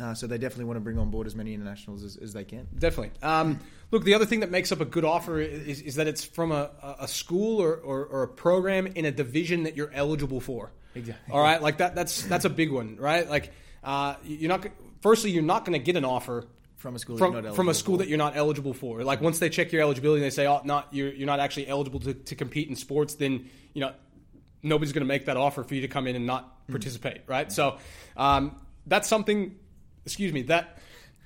[0.00, 2.44] Uh, so they definitely want to bring on board as many internationals as, as they
[2.44, 2.66] can.
[2.78, 3.12] Definitely.
[3.22, 6.24] Um, look, the other thing that makes up a good offer is, is that it's
[6.24, 10.40] from a, a school or, or, or a program in a division that you're eligible
[10.40, 10.72] for.
[10.94, 11.32] Exactly.
[11.32, 11.94] All right, like that.
[11.94, 13.28] That's that's a big one, right?
[13.28, 13.52] Like,
[13.84, 14.66] uh, you're not.
[15.02, 17.54] Firstly, you're not going to get an offer from a school that from, you're not
[17.54, 17.98] from a eligible school for.
[17.98, 19.04] that you're not eligible for.
[19.04, 21.68] Like once they check your eligibility and they say, "Oh, not you're you're not actually
[21.68, 23.92] eligible to, to compete in sports," then you know
[24.62, 26.70] nobody's going to make that offer for you to come in and not Mm.
[26.70, 27.50] participate, right?
[27.50, 27.78] So
[28.16, 28.54] um,
[28.86, 29.56] that's something.
[30.06, 30.78] Excuse me that.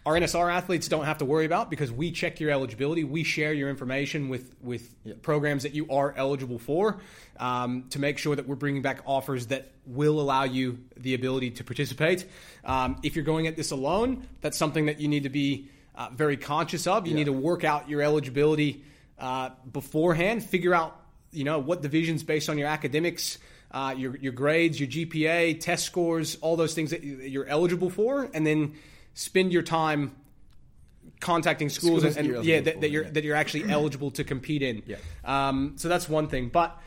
[0.06, 3.02] Our NSR athletes don't have to worry about because we check your eligibility.
[3.02, 4.88] We share your information with with
[5.20, 6.98] programs that you are eligible for
[7.40, 11.50] um, to make sure that we're bringing back offers that will allow you the ability
[11.50, 12.24] to participate.
[12.64, 16.10] Um, if you're going at this alone, that's something that you need to be uh,
[16.12, 17.08] very conscious of.
[17.08, 18.84] You need to work out your eligibility
[19.18, 20.44] uh, beforehand.
[20.44, 21.00] Figure out
[21.32, 23.38] you know what divisions based on your academics.
[23.72, 28.30] Uh, your, your grades, your GPA, test scores, all those things that you're eligible for,
[28.32, 28.76] and then
[29.16, 30.14] spend your time
[31.20, 33.10] contacting schools, Schools and, and yeah, that, that you're yeah.
[33.10, 34.82] that you're actually eligible to compete in.
[34.86, 34.96] Yeah.
[35.24, 36.78] Um, so that's one thing, but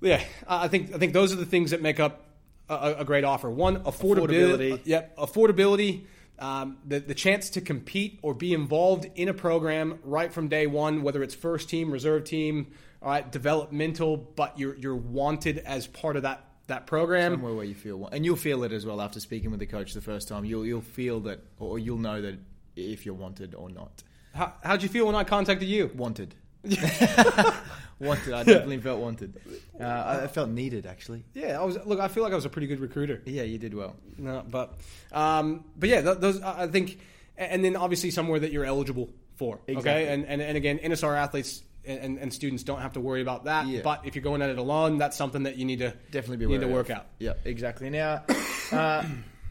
[0.00, 2.24] yeah, I think I think those are the things that make up
[2.70, 3.50] a, a great offer.
[3.50, 4.72] One, affordability.
[4.72, 4.80] Affordability.
[4.84, 6.04] Yep, affordability.
[6.38, 10.66] Um, the, the chance to compete or be involved in a program right from day
[10.66, 15.86] one, whether it's first team, reserve team, all right, developmental, but you're you're wanted as
[15.86, 17.32] part of that that program.
[17.34, 19.92] somewhere where you feel, and you'll feel it as well after speaking with the coach
[19.94, 20.44] the first time.
[20.44, 22.38] You'll you'll feel that, or you'll know that
[22.76, 24.02] if you're wanted or not.
[24.34, 25.90] How, how'd you feel when I contacted you?
[25.94, 26.34] Wanted.
[26.64, 28.32] wanted.
[28.32, 29.40] I definitely felt wanted.
[29.78, 31.24] Uh, I I felt needed, actually.
[31.34, 31.78] Yeah, I was.
[31.84, 33.20] Look, I feel like I was a pretty good recruiter.
[33.26, 33.96] Yeah, you did well.
[34.16, 34.74] No, but
[35.12, 36.98] um, but yeah, th- those I I think,
[37.36, 39.60] and then obviously somewhere that you're eligible for.
[39.66, 39.90] Exactly.
[39.90, 43.44] Okay, and, and and again, NSR athletes and, and students don't have to worry about
[43.44, 43.66] that.
[43.66, 43.80] Yeah.
[43.82, 46.52] But if you're going at it alone, that's something that you need to Definitely be
[46.52, 46.98] you need to work of.
[46.98, 47.06] out.
[47.18, 47.90] Yeah, exactly.
[47.90, 48.22] Now,
[48.72, 49.04] uh,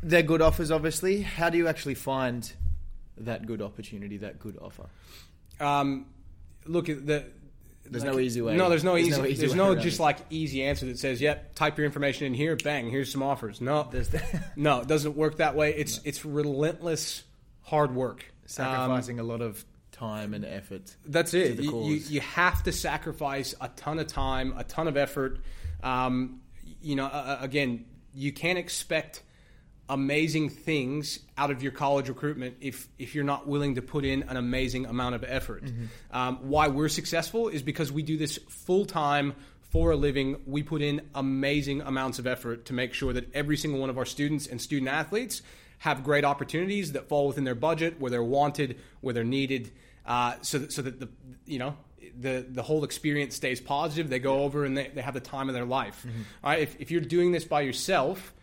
[0.04, 1.22] they're good offers, obviously.
[1.22, 2.52] How do you actually find
[3.18, 4.86] that good opportunity, that good offer?
[5.60, 6.06] Um,
[6.66, 7.26] look the.
[7.84, 8.56] There's no easy way.
[8.56, 9.22] No, there's no There's easy.
[9.22, 11.86] no easy there's way no around just like easy answer that says, "Yep, type your
[11.86, 14.22] information in here, bang, here's some offers." No, There's the-
[14.56, 15.74] no, it doesn't work that way.
[15.76, 17.24] It's it's relentless
[17.64, 19.66] hard work, Um, sacrificing a lot of
[20.02, 20.96] time and effort.
[21.06, 21.58] That's it.
[21.58, 25.40] the You, you, you have to sacrifice a ton of time, a ton of effort.
[25.84, 26.42] Um,
[26.82, 29.22] you know, uh, again, you can't expect
[29.88, 34.24] amazing things out of your college recruitment if if you're not willing to put in
[34.24, 35.64] an amazing amount of effort.
[36.10, 39.36] Um, why we're successful is because we do this full time
[39.70, 40.38] for a living.
[40.48, 43.98] We put in amazing amounts of effort to make sure that every single one of
[43.98, 45.44] our students and student athletes
[45.80, 49.72] have great opportunities that fall within their budget, where they're wanted, where they're needed,
[50.06, 51.10] uh, so that, so that the
[51.46, 51.76] you know
[52.20, 54.10] the the whole experience stays positive.
[54.10, 56.06] They go over and they, they have the time of their life.
[56.44, 58.34] All right, if, if you're doing this by yourself,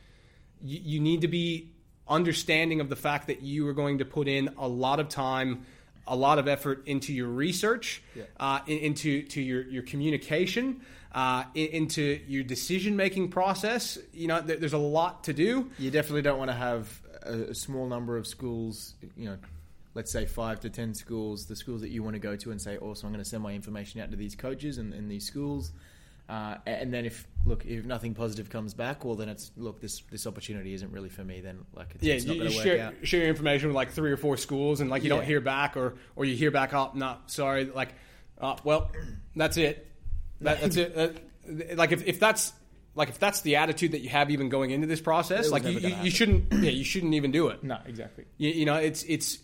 [0.63, 1.71] you, you need to be
[2.07, 5.67] understanding of the fact that you are going to put in a lot of time
[6.11, 8.03] a lot of effort into your research
[8.41, 10.81] uh, in- into to your, your communication
[11.13, 13.99] uh, in- into your decision making process.
[14.15, 15.71] You know there, there's a lot to do.
[15.79, 19.37] You definitely don't want to have a, a small number of schools, you know,
[19.99, 22.63] let's say five to ten schools, the schools that you want to go to and
[22.63, 25.27] say, also, I'm going to send my information out to these coaches and, and these
[25.27, 25.73] schools.
[26.29, 30.03] Uh, and then if look if nothing positive comes back, well then it's look this
[30.13, 31.41] this opportunity isn't really for me.
[31.41, 32.95] Then like it's, yeah, it's not you, going you to work share, out.
[33.03, 35.77] share your information with like three or four schools, and like you don't hear back,
[35.77, 37.95] or or you hear back, oh, no, sorry, like,
[38.41, 38.93] uh, well,
[39.35, 39.91] that's it,
[40.43, 40.97] that, that's it.
[40.97, 42.53] Uh, like if, if that's
[42.95, 45.79] like if that's the attitude that you have even going into this process, like you,
[45.79, 47.65] you, you shouldn't, yeah, you shouldn't even do it.
[47.65, 48.27] No, exactly.
[48.37, 49.39] You, you know, it's it's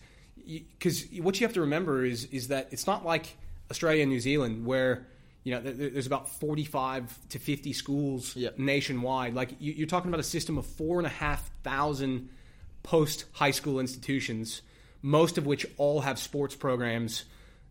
[0.46, 3.37] because what you have to remember is is that it's not like
[3.70, 5.07] Australia and New Zealand where
[5.42, 8.59] you know there's about 45 to 50 schools Yep.
[8.59, 9.35] nationwide.
[9.35, 12.28] Like you, you're talking about a system of four and a half thousand
[12.83, 14.62] post high school institutions,
[15.02, 17.24] most of which all have sports programs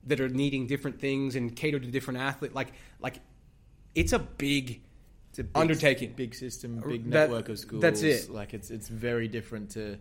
[0.05, 2.53] that are needing different things and cater to different athletes.
[2.55, 3.19] Like like
[3.95, 4.81] it's a big
[5.29, 6.13] It's a big, undertaking.
[6.15, 7.81] big system, uh, big That- network of schools.
[7.81, 8.29] that's it.
[8.29, 9.97] Like it's it's very different to.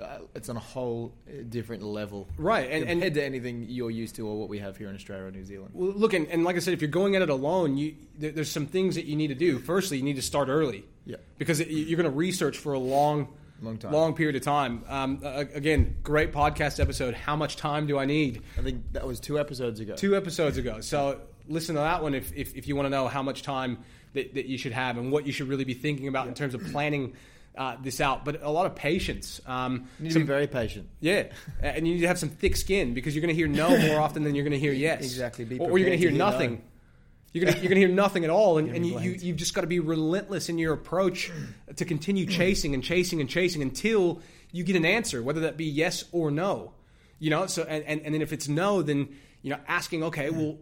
[0.00, 3.90] Uh, it's on a whole uh, different level, Right, and- and- compared to anything you're
[3.90, 5.70] used to or what we have here in Australia or New Zealand.
[5.74, 8.32] Well, look, and, and like I said, if you're going at it alone, you there,
[8.32, 9.58] there's some things that you need to do.
[9.58, 10.84] Firstly, you need to start early.
[11.04, 11.16] Yeah.
[11.38, 13.28] Because it, you're going to research for a long,
[13.60, 13.92] Long time.
[13.92, 14.82] long period of time.
[14.88, 17.14] Um, uh, again, great podcast episode.
[17.14, 18.42] How much time do I need?
[18.58, 19.94] I think that was two episodes ago.
[19.94, 20.80] Two episodes ago.
[20.80, 23.78] So listen to that one if, if, if you want to know how much time
[24.14, 26.54] that, that you should have and what you should really be thinking about in terms
[26.54, 27.12] of planning
[27.56, 28.24] uh, this out.
[28.24, 29.40] But a lot of patience.
[29.46, 30.88] Um, You need to be very patient.
[31.00, 31.24] yeah,
[31.60, 34.00] and you need to have some thick skin because you're going to hear no more
[34.06, 35.02] often than you're going to hear yes.
[35.02, 35.44] Exactly.
[35.44, 36.54] Be or, or you're going to hear prepared to hear nothing.
[36.56, 36.60] no.
[37.34, 39.38] You're going to, you're going to hear nothing at all, and, and you, you, you've
[39.38, 41.30] just got to be relentless in your approach
[41.76, 45.64] to continue chasing and chasing and chasing until you get an answer, whether that be
[45.64, 46.74] yes or no.
[47.18, 49.08] You know, so and, and, and then if it's no, then
[49.40, 50.58] you know, asking, okay, well,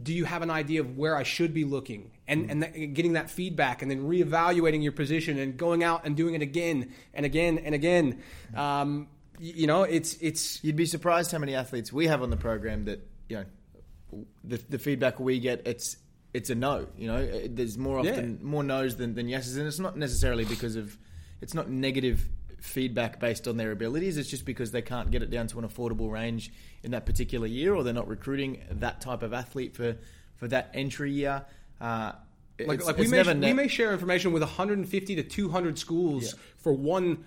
[0.00, 3.12] do you have an idea of where I should be looking, and and that, getting
[3.12, 7.24] that feedback, and then reevaluating your position, and going out and doing it again and
[7.26, 8.22] again and again.
[8.54, 12.36] Um, you know, it's it's You'd be surprised how many athletes we have on the
[12.36, 15.96] program that you know the the feedback we get it's
[16.34, 16.86] it's a no.
[16.96, 20.44] You know, It- there's more often more no's than, than yeses, and it's not necessarily
[20.44, 20.96] because of
[21.40, 22.28] it's not negative
[22.60, 24.16] feedback based on their abilities.
[24.16, 26.52] It's just because they can't get it down to an affordable range
[26.84, 29.96] in that particular year, or they're not recruiting that type of athlete for
[30.36, 31.44] for that entry year.
[31.82, 32.12] Uh,
[32.60, 36.38] like, it's- like we may we may share information with 150 to 200 schools Yeah.
[36.58, 37.24] for one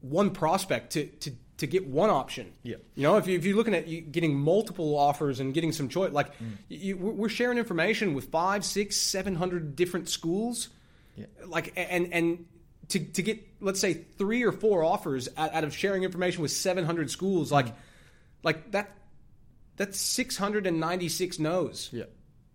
[0.00, 2.52] one prospect to to to get one option.
[2.62, 2.76] Yeah.
[2.96, 5.88] You know, if, you, if you're looking at you getting multiple offers and getting some
[5.88, 6.56] choice, like Mm.
[6.68, 10.68] you, we're we're sharing information with five, six, seven hundred different schools.
[11.16, 11.26] Yeah.
[11.46, 12.44] Like and and
[12.88, 16.50] to to get let's say three or four offers out, out of sharing information with
[16.50, 17.74] 700 schools, like Mm.
[18.42, 18.90] like that
[19.76, 22.04] that's 696 no's yeah.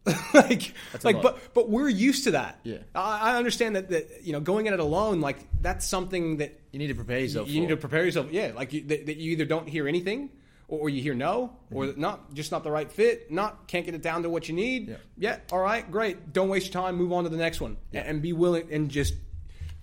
[0.34, 2.60] like, That's like, but but we're used to that.
[2.64, 2.78] Yeah.
[2.96, 6.60] I, I understand that that you know going at it alone, like that's something that
[6.72, 7.48] You need to prepare yourself.
[7.50, 8.28] you need to prepare yourself.
[8.32, 10.32] Yeah, like you, that, that you either don't hear anything,
[10.68, 12.02] or, or you hear no, or Mm-hmm.
[12.02, 14.88] not just not the right fit, not can't get it down to what you need.
[14.90, 14.96] Yeah.
[15.18, 16.34] Yeah, all right, great.
[16.34, 16.96] Don't waste your time.
[16.96, 18.02] Move on to the next one, Yeah.
[18.02, 19.14] and be willing and just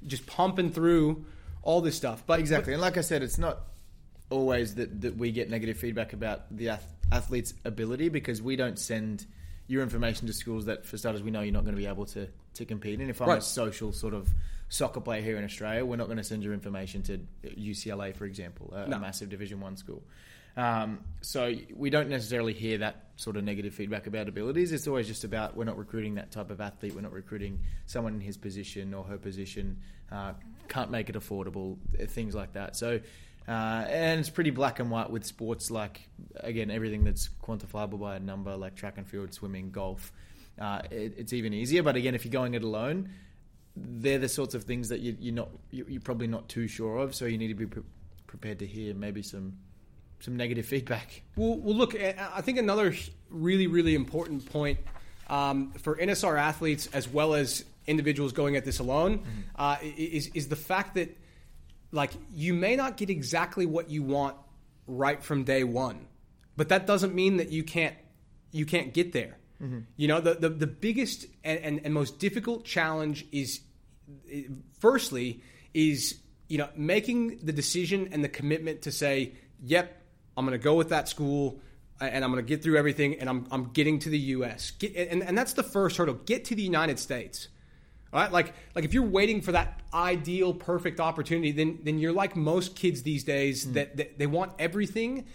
[0.06, 1.24] just pumping through
[1.62, 2.24] all this stuff.
[2.26, 3.60] But Exactly, and like I said, it's not
[4.30, 8.78] always that, that we get negative feedback about the ath- athlete's ability because we don't
[8.78, 9.24] send
[9.68, 12.06] your information to schools that, for starters, we know you're not going to be able
[12.06, 13.08] to, to compete in.
[13.08, 14.28] If I'm a social sort of
[14.70, 18.24] soccer player here in Australia, we're not going to send your information to UCLA, for
[18.24, 20.02] example, a, a massive Division One school.
[20.56, 24.72] Um, so we don't necessarily hear that sort of negative feedback about abilities.
[24.72, 26.94] It's always just about we're not recruiting that type of athlete.
[26.94, 29.78] We're not recruiting someone in his position or her position.
[30.10, 30.32] Uh,
[30.66, 31.76] can't make it affordable.
[32.08, 32.74] Things like that.
[32.74, 33.00] So.
[33.48, 36.02] Uh, and it's pretty black and white with sports like
[36.36, 40.12] again everything that's quantifiable by a number like track and field, swimming, golf.
[40.60, 41.82] Uh, it, it's even easier.
[41.82, 43.08] But again, if you're going it alone,
[43.76, 46.98] they're the sorts of things that you, you're not you- you're probably not too sure
[46.98, 47.14] of.
[47.14, 47.82] So you need to be pre-
[48.26, 49.56] prepared to hear maybe some
[50.20, 51.22] some negative feedback.
[51.36, 52.94] Well, well, look, I I think another
[53.30, 54.78] really, really important point
[55.30, 59.22] um, for NSR athletes as well as individuals going at this alone
[59.56, 61.16] uh, is is the fact that
[61.90, 64.36] like you may not get exactly what you want
[64.86, 66.06] right from day one,
[66.56, 67.96] but that doesn't mean that you can't
[68.52, 69.38] you can't get there.
[69.62, 69.80] Mm-hmm.
[69.96, 73.60] You know, the, the the biggest and, and, and most difficult challenge is
[74.78, 75.42] firstly
[75.74, 80.02] is you know making the decision and the commitment to say yep
[80.36, 81.60] i'm going to go with that school
[82.00, 84.96] and i'm going to get through everything and i'm, I'm getting to the us get,
[84.96, 86.14] and, and that's the first hurdle.
[86.14, 87.48] Get to the united states
[88.12, 92.12] all right like like if you're waiting for that ideal perfect opportunity then then you're
[92.12, 95.26] like most kids these days that, that they want everything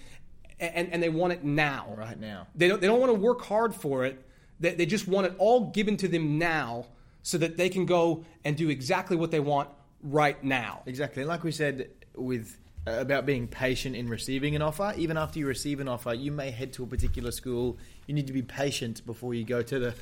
[0.60, 2.48] and, and they want it now Right now.
[2.56, 4.24] they don't, they don't want to work hard for it.
[4.60, 6.86] They, they just want it all given to them now
[7.22, 9.70] so that they can go and do exactly what they want
[10.02, 10.84] right now.
[10.86, 11.24] Exactly.
[11.24, 15.48] Like we said with uh, about being patient in receiving an offer, even after you
[15.48, 17.78] receive an offer, you may head to a particular school.
[18.08, 19.96] You need to be patient before you go to the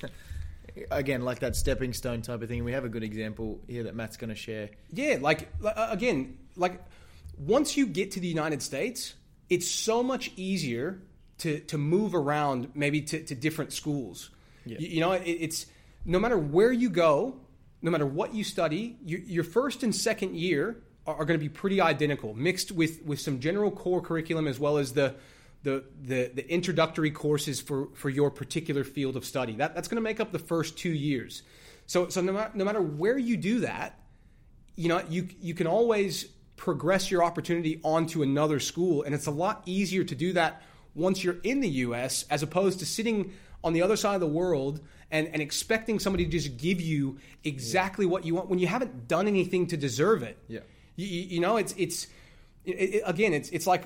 [0.89, 2.63] again like that stepping stone type of thing.
[2.63, 4.69] We have a good example here that Matt's going to share.
[4.91, 6.81] Yeah, like uh, again, like
[7.37, 9.15] once you get to the United States,
[9.49, 11.01] it's so much easier
[11.39, 14.29] to to move around, maybe to, to different schools.
[14.65, 14.77] Yeah.
[14.79, 15.65] You, you know, it, it's
[16.05, 17.35] no matter where you go,
[17.81, 21.43] no matter what you study, your, your first and second year are, are going to
[21.43, 25.15] be pretty identical, mixed with with some general core curriculum as well as the
[25.63, 29.53] the, the, the introductory courses for, for your particular field of study.
[29.53, 31.43] That, that's going to make up the first two years.
[31.85, 33.97] So, so no, matter, no matter where you do that,
[34.77, 36.23] you know you you can always
[36.55, 40.61] progress your opportunity onto another school and it's a lot easier to do that
[40.95, 43.33] once you're in the US as opposed to sitting
[43.65, 44.79] on the other side of the world
[45.11, 49.09] and, and expecting somebody to just give you exactly what you want when you haven't
[49.09, 50.61] done anything to deserve it Yeah.
[50.95, 52.07] you, you you know it's it's
[52.63, 53.83] it, it- again it's it's like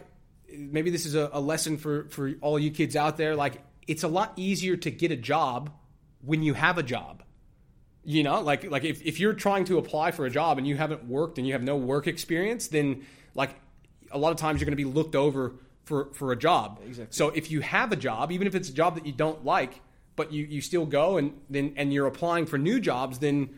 [0.58, 4.04] maybe this is a, a lesson for for all you kids out there like it's
[4.04, 5.72] a lot easier to get a job
[6.22, 7.22] when you have a job
[8.08, 10.78] you know, like like if, if you're trying to apply for a job and you
[10.78, 13.50] haven't worked and you have no work experience, then like
[14.12, 15.54] a lot of times you're going to be looked over
[15.86, 16.80] for for a job.
[16.86, 17.16] Exactly.
[17.16, 19.82] So if you have a job, even if it's a job that you don't like,
[20.16, 23.50] but you, you still go and then and you're applying for new jobs, then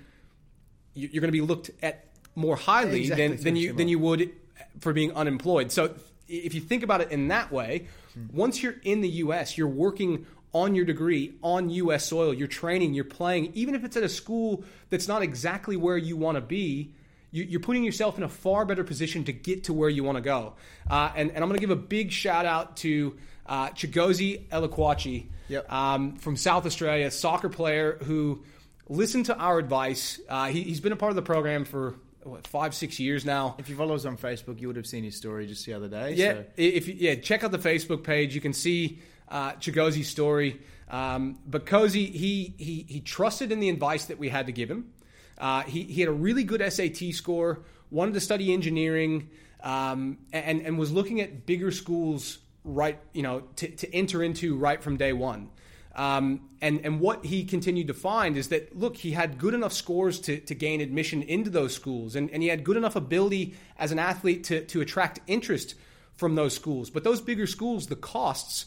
[0.93, 3.99] you- you're going to be looked at more highly Exactly, than, than you than you
[3.99, 4.32] would
[4.80, 5.74] for being unemployed.
[5.74, 5.93] So
[6.28, 7.88] if you think about it in that way,
[8.34, 12.05] once you're in the U.S., you're working on your degree on U.S.
[12.05, 12.34] soil.
[12.34, 16.17] You're training, you're playing, even if it's at a school that's not exactly where you
[16.17, 16.93] want to be.
[17.32, 20.15] you- You're putting yourself in a far better position to get to where you want
[20.17, 20.53] to go.
[20.89, 23.15] Uh, and, and I'm going to give a big shout out to
[23.45, 25.71] uh, Chigozi Elikwachi Yep.
[25.71, 28.43] um, from South Australia, soccer player who
[28.89, 30.19] listened to our advice.
[30.28, 31.95] Uh, he, he's been a part of the program for
[32.28, 33.55] what, five, six years now.
[33.57, 35.88] If you follow us on Facebook, you would have seen his story just the other
[35.88, 36.13] day.
[36.13, 38.36] Yeah, so- if you, yeah, check out the Facebook page.
[38.36, 38.99] You can see
[39.30, 40.61] uh, story.
[40.89, 44.71] Um, but Cozy, he he he trusted in the advice that we had to give
[44.71, 44.91] him.
[45.38, 47.59] Uh, he he had a really good SAT score.
[47.91, 49.30] Wanted to study engineering,
[49.63, 54.57] um, and and was looking at bigger schools right, you know, to, to enter into
[54.57, 55.49] right from day one.
[55.98, 59.74] Um, and and what he continued to find is that look, he had good enough
[59.74, 63.56] scores to, to gain admission into those schools, and, and he had good enough ability
[63.80, 65.74] as an athlete to, to attract interest
[66.16, 66.91] from those schools.
[66.91, 68.66] But those bigger schools, the costs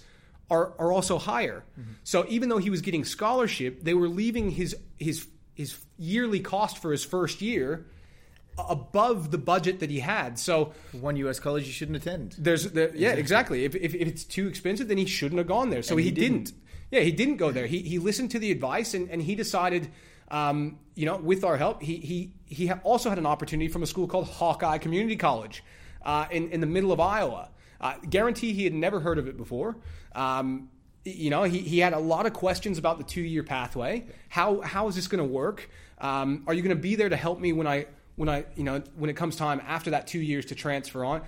[0.51, 1.65] are, are also higher.
[2.03, 6.79] So even though he was getting scholarship, they were leaving his his his yearly cost
[6.79, 7.87] for his first year
[8.69, 10.39] above the budget that he had.
[10.39, 12.35] So one US college you shouldn't attend.
[12.39, 13.65] there's the, yeah, exactly.
[13.65, 15.83] If, if, if it's too expensive, then he shouldn't have gone there.
[15.83, 16.45] So And he, he didn't.
[16.45, 16.60] didn't.
[16.91, 17.67] Yeah, he didn't go there.
[17.67, 19.91] He, he listened to the advice and, and he decided,
[20.31, 23.87] um, you know, with our help, he he he also had an opportunity from a
[23.87, 25.63] school called Hawkeye Community College
[26.05, 27.51] uh, in in the middle of Iowa.
[27.81, 29.77] Uh, guarantee he had never heard of it before.
[30.15, 30.69] Um,
[31.05, 34.07] you know, he, he had a lot of questions about the two year pathway.
[34.29, 35.71] How how is this going to work?
[35.99, 37.87] Um, are you going to be there to help me when I
[38.17, 41.23] when I you know when it comes time after that two years to transfer on?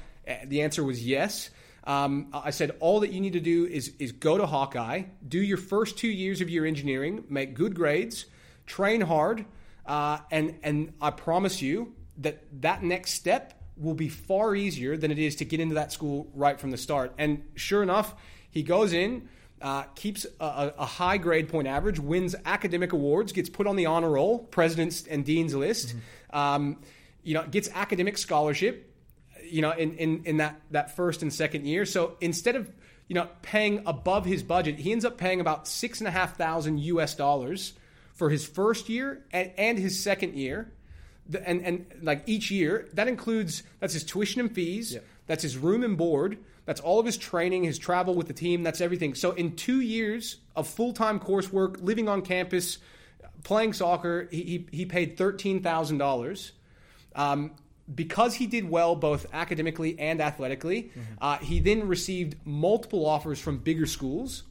[0.47, 1.51] The answer was yes.
[1.85, 5.41] Um, I said all that you need to do is is go to Hawkeye, do
[5.41, 8.27] your first two years of your engineering, make good grades,
[8.67, 9.45] train hard,
[9.87, 15.11] uh, and and I promise you that that next step will be far easier than
[15.11, 17.13] it is to get into that school right from the start.
[17.19, 18.15] And sure enough,
[18.51, 19.29] he goes in.
[19.61, 23.77] Uh, keeps a, a- a high grade point average, wins academic awards, gets put on
[23.77, 25.95] the honor roll, president's and dean's list,
[26.33, 26.79] um,
[27.23, 28.92] you know, gets academic scholarship,
[29.53, 31.85] you know, in, in, in that, that first and second year.
[31.85, 32.71] So instead of,
[33.09, 36.37] you know, paying above his budget, he ends up paying about six and a half
[36.37, 37.75] thousand US dollars
[38.15, 40.73] for his first year and, and his second year.
[41.29, 44.97] The- And, and like each year, that includes, that's his tuition and fees,
[45.27, 48.63] that's his room and board, that's all of his training, his travel with the team,
[48.63, 49.15] that's everything.
[49.15, 52.79] So in two years of full time coursework, living on campus,
[53.45, 56.51] playing soccer, he, he, he paid $13,000.
[57.15, 57.51] Um,
[57.95, 63.59] because he did well both academically and athletically, uh, he then received multiple offers from
[63.59, 64.45] bigger schools.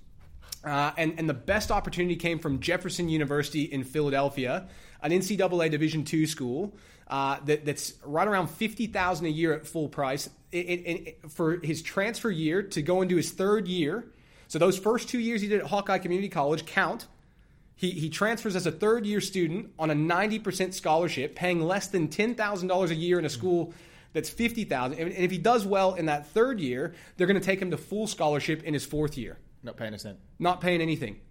[0.63, 4.67] Uh, and, and the best opportunity came from Jefferson University in Philadelphia,
[5.01, 6.75] an NCAA Division II school
[7.07, 10.29] uh, that, that's right around fifty thousand a year at full price.
[10.51, 14.05] It, it, it- for his transfer year to go into his third year,
[14.49, 17.07] so those first two years he did at Hawkeye Community College count.
[17.81, 22.09] He, he transfers as a third year student on a 90% scholarship, paying less than
[22.09, 23.73] $10,000 a year in a school
[24.13, 27.59] that's 50000 And if he does well in that third year, they're going to take
[27.59, 30.19] him to full scholarship in his fourth year Not paying a cent.
[30.37, 31.21] not paying anything.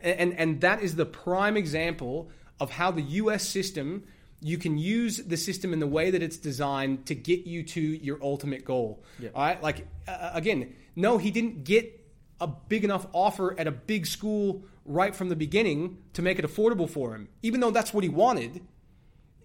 [0.00, 4.04] And, and, and that is the prime example of how the US system,
[4.40, 7.80] you can use the system in the way that it's designed to get you to
[7.80, 9.02] your ultimate goal.
[9.34, 9.60] All right?
[9.60, 12.00] Like, uh, again, no, he didn't get
[12.40, 16.44] a big enough offer at a big school right from the beginning to make it
[16.44, 17.28] affordable for him.
[17.42, 18.60] Even though that's what he wanted,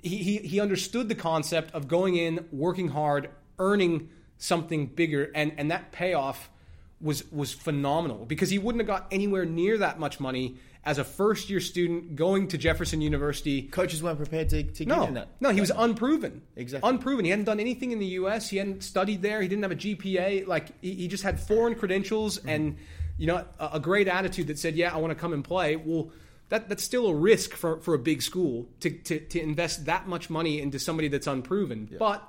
[0.01, 5.53] he, he, he understood the concept of going in, working hard, earning something bigger, and,
[5.57, 6.49] and that payoff
[7.01, 11.03] was was phenomenal because he wouldn't have got anywhere near that much money as a
[11.05, 13.61] first year student going to Jefferson University.
[13.61, 15.29] Coaches weren't prepared to, to give No, him that.
[15.39, 16.41] no, he was unproven.
[16.57, 16.89] Exactly.
[16.89, 17.23] unproven.
[17.23, 18.49] He hadn't done anything in the U.S.
[18.49, 19.41] He hadn't studied there.
[19.41, 20.45] He didn't have a GPA.
[20.47, 22.49] Like he, he just had foreign credentials Mm-hmm.
[22.49, 22.77] and
[23.19, 25.75] you know a, a great attitude that said, "Yeah, I want to come and play."
[25.75, 26.11] Well,
[26.49, 30.07] that that's still a risk for, for a big school to, to to invest that
[30.07, 31.95] much money into somebody that's unproven.
[31.99, 32.23] But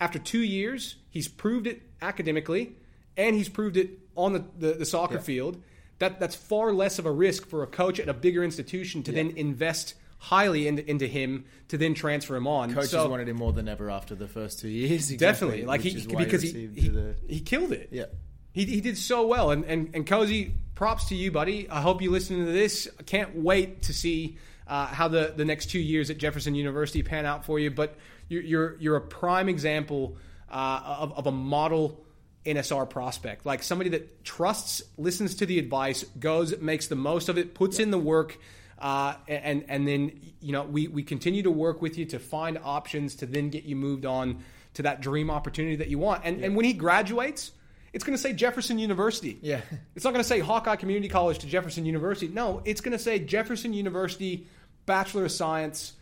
[0.00, 2.74] after two years, he's proved it academically,
[3.16, 5.20] and he's proved it on the, the, the soccer Yeah.
[5.20, 5.62] field.
[5.98, 9.12] That that's far less of a risk for a coach at a bigger institution to
[9.12, 12.74] then invest highly into, into him to then transfer him on.
[12.74, 15.10] Coaches So- wanted him more than ever after the first two years.
[15.10, 17.88] Exactly, definitely like he because he he, the- he killed it.
[17.92, 18.04] Yeah.
[18.52, 21.68] He, he did so well, and, and and Cozy, props to you, buddy.
[21.68, 22.88] I hope you listen to this.
[22.98, 24.38] I can't wait to see
[24.68, 27.70] uh, how the, the next two years at Jefferson University pan out for you.
[27.70, 27.96] But
[28.28, 30.16] you're you're, you're a prime example
[30.50, 32.04] uh, of, of a model
[32.46, 37.36] NSR prospect, like somebody that trusts, listens to the advice, goes, makes the most of
[37.36, 38.38] it, puts in the work.
[38.78, 42.56] Uh, and and then you know we, we continue to work with you to find
[42.62, 44.44] options to then get you moved on
[44.74, 46.22] to that dream opportunity that you want.
[46.24, 47.50] And and when he graduates,
[47.92, 49.38] it's going to say Jefferson University.
[49.40, 49.60] Yeah.
[49.94, 52.28] It's not going to say Hawkeye Community College to Jefferson University.
[52.28, 54.46] No, it's going to say Jefferson University,
[54.86, 55.94] Bachelor of Science,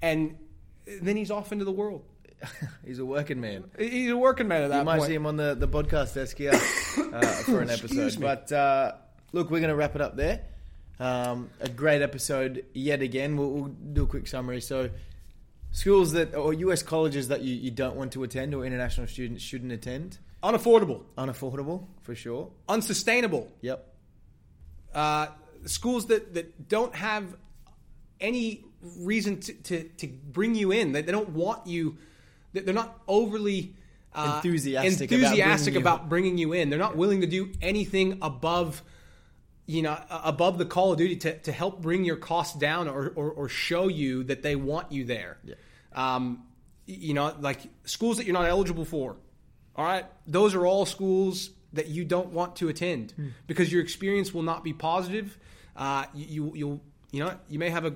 [0.00, 0.36] and
[0.86, 2.04] then he's off into the world.
[2.84, 3.70] He's a working man.
[3.78, 5.08] He's a working man at that You might point.
[5.10, 6.50] see him on the, the podcast desk here
[7.12, 8.20] uh, for an episode.
[8.20, 8.94] But uh,
[9.30, 10.40] look, we're going to wrap it up there.
[10.98, 13.36] Um, a great episode yet again.
[13.36, 14.60] We'll, we'll do a quick summary.
[14.60, 14.90] So,
[15.72, 19.42] Schools that or US colleges that you, you don't want to attend or international students
[19.42, 20.18] shouldn't attend.
[20.42, 22.50] Unaffordable, Unaffordable for sure.
[22.68, 23.50] unsustainable.
[23.60, 23.86] Yep.
[24.94, 25.26] uh,
[25.66, 27.24] schools that, that don't have
[28.20, 28.64] any
[28.98, 30.92] reason to, to, to bring you in.
[30.92, 31.96] They, they don't want you.
[32.52, 33.74] they- They're not overly
[34.14, 36.70] uh, Enthusiastic about enthusiastic bringing you- about bringing you in.
[36.70, 38.82] They're not willing to do anything above,
[39.66, 43.12] you know, above the call of duty to, to help bring your costs down or,
[43.14, 45.38] or, or show you that they want you there.
[45.44, 45.54] Yeah.
[45.94, 46.42] Um,
[46.86, 49.16] you know, like schools that you're not eligible for.
[49.76, 53.14] All right, those are all schools that you don't want to attend
[53.46, 55.38] because your experience will not be positive.
[55.74, 56.80] Uh, you, you you'll
[57.12, 57.94] you know you may have a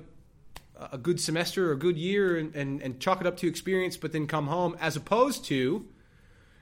[0.91, 3.97] a good semester or a good year and, and, and chalk it up to experience,
[3.97, 5.87] but then come home as opposed to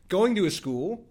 [0.07, 1.03] going to a school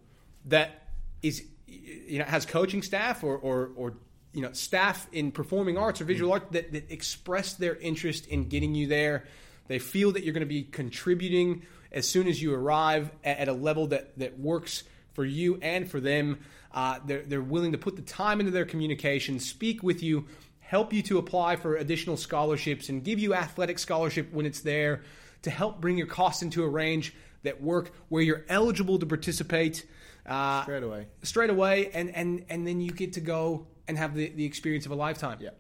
[0.47, 0.89] that
[1.23, 3.95] is you know has coaching staff or or, or
[4.33, 8.49] you know staff in performing arts or visual art that, that express their interest in
[8.49, 9.25] getting you there.
[9.67, 11.63] They feel that you're going to be contributing
[11.95, 14.85] as soon as you arrive at, at a level that that works
[15.15, 16.41] for you and for them.
[16.73, 20.27] Uh, they're, they're willing to put the time into their communication, speak with you,
[20.59, 25.03] help you to apply for additional scholarships, and give you athletic scholarship when it's there
[25.43, 27.15] to help bring your costs into a range
[27.45, 29.87] that work where you're eligible to participate
[30.27, 31.07] uh, Straight away.
[31.23, 34.85] straight away, and and and then you get to go and have the, the experience
[34.87, 35.39] of a lifetime.
[35.41, 35.51] Yeah.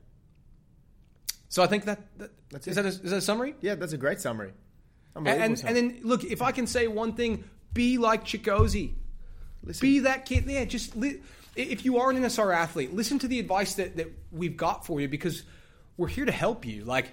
[1.48, 2.82] So I think that, that That's is it.
[2.82, 3.54] that a, is that a summary?
[3.60, 4.52] Yeah, that's a great summary.
[5.16, 8.94] And and, and then look, if I can say one thing, be like Chigozi.
[9.62, 9.80] Listen.
[9.80, 10.44] Be that kid.
[10.46, 11.20] Yeah, just li-
[11.56, 15.00] if you are an NSR athlete, listen to the advice that, that we've got for
[15.00, 15.44] you because
[15.96, 16.84] we're here to help you.
[16.84, 17.12] Like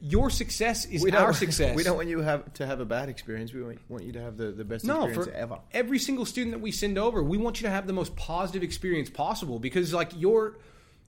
[0.00, 1.76] your success is our success.
[1.76, 3.52] We don't want you have to have a bad experience.
[3.52, 5.58] We want, want you to have the, the best no, experience for ever.
[5.72, 8.64] every single student that we send over, we want you to have the most positive
[8.64, 10.58] experience possible because, like, you're,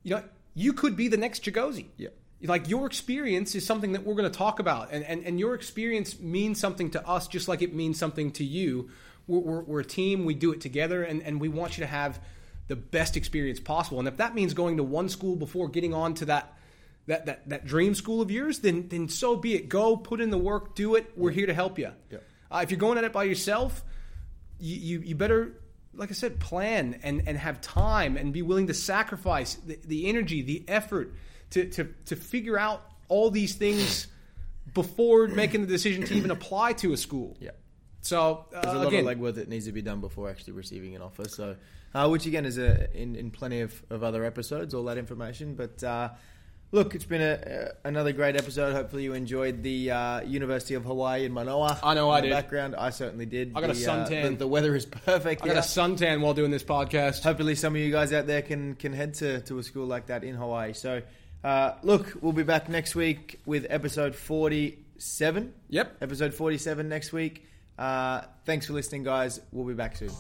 [0.04, 0.22] you know,
[0.54, 1.86] you could be the next Chigozi.
[1.96, 2.10] Yeah.
[2.42, 5.54] Like, your experience is something that we're going to talk about, and, and, and your
[5.54, 8.90] experience means something to us just like it means something to you.
[9.26, 11.90] We're, we're, we're a team, we do it together, and, and we want you to
[11.90, 12.20] have
[12.68, 13.98] the best experience possible.
[13.98, 16.52] And if that means going to one school before getting on to that,
[17.06, 19.68] that, that, that dream school of yours, then, then so be it.
[19.68, 21.12] Go, put in the work, do it.
[21.16, 21.92] We're here to help you.
[22.10, 22.18] Yeah.
[22.50, 23.82] Uh, if you're going at it by yourself,
[24.58, 25.52] you, you, you better,
[25.94, 30.06] like I said, plan and, and have time and be willing to sacrifice the, the
[30.08, 31.14] energy, the effort
[31.54, 34.06] to, to, to figure out all these things
[34.72, 37.36] before making the decision to even apply to a school.
[37.40, 37.50] Yeah.
[38.00, 40.54] So, uh, There's a lot again, of legwork that needs to be done before actually
[40.54, 41.28] receiving an offer.
[41.28, 41.56] So,
[41.94, 45.54] uh, which again is a, in, in plenty of, of other episodes, all that information.
[45.54, 46.10] But uh,
[46.72, 48.74] look, it's been a, a, another great episode.
[48.74, 51.78] Hopefully, you enjoyed the uh, University of Hawaii in Manoa.
[51.82, 52.32] I know I the did.
[52.34, 53.52] Background, I certainly did.
[53.54, 54.22] I got a The, uh, suntan.
[54.30, 55.42] the, the weather is perfect.
[55.42, 55.60] I got here.
[55.60, 57.22] a suntan while doing this podcast.
[57.22, 60.06] Hopefully, some of you guys out there can can head to, to a school like
[60.08, 60.72] that in Hawaii.
[60.74, 61.00] So,
[61.44, 65.52] uh, look, we'll be back next week with episode 47.
[65.68, 65.96] Yep.
[66.00, 67.46] Episode 47 next week.
[67.78, 69.40] Uh, thanks for listening, guys.
[69.52, 70.10] We'll be back soon.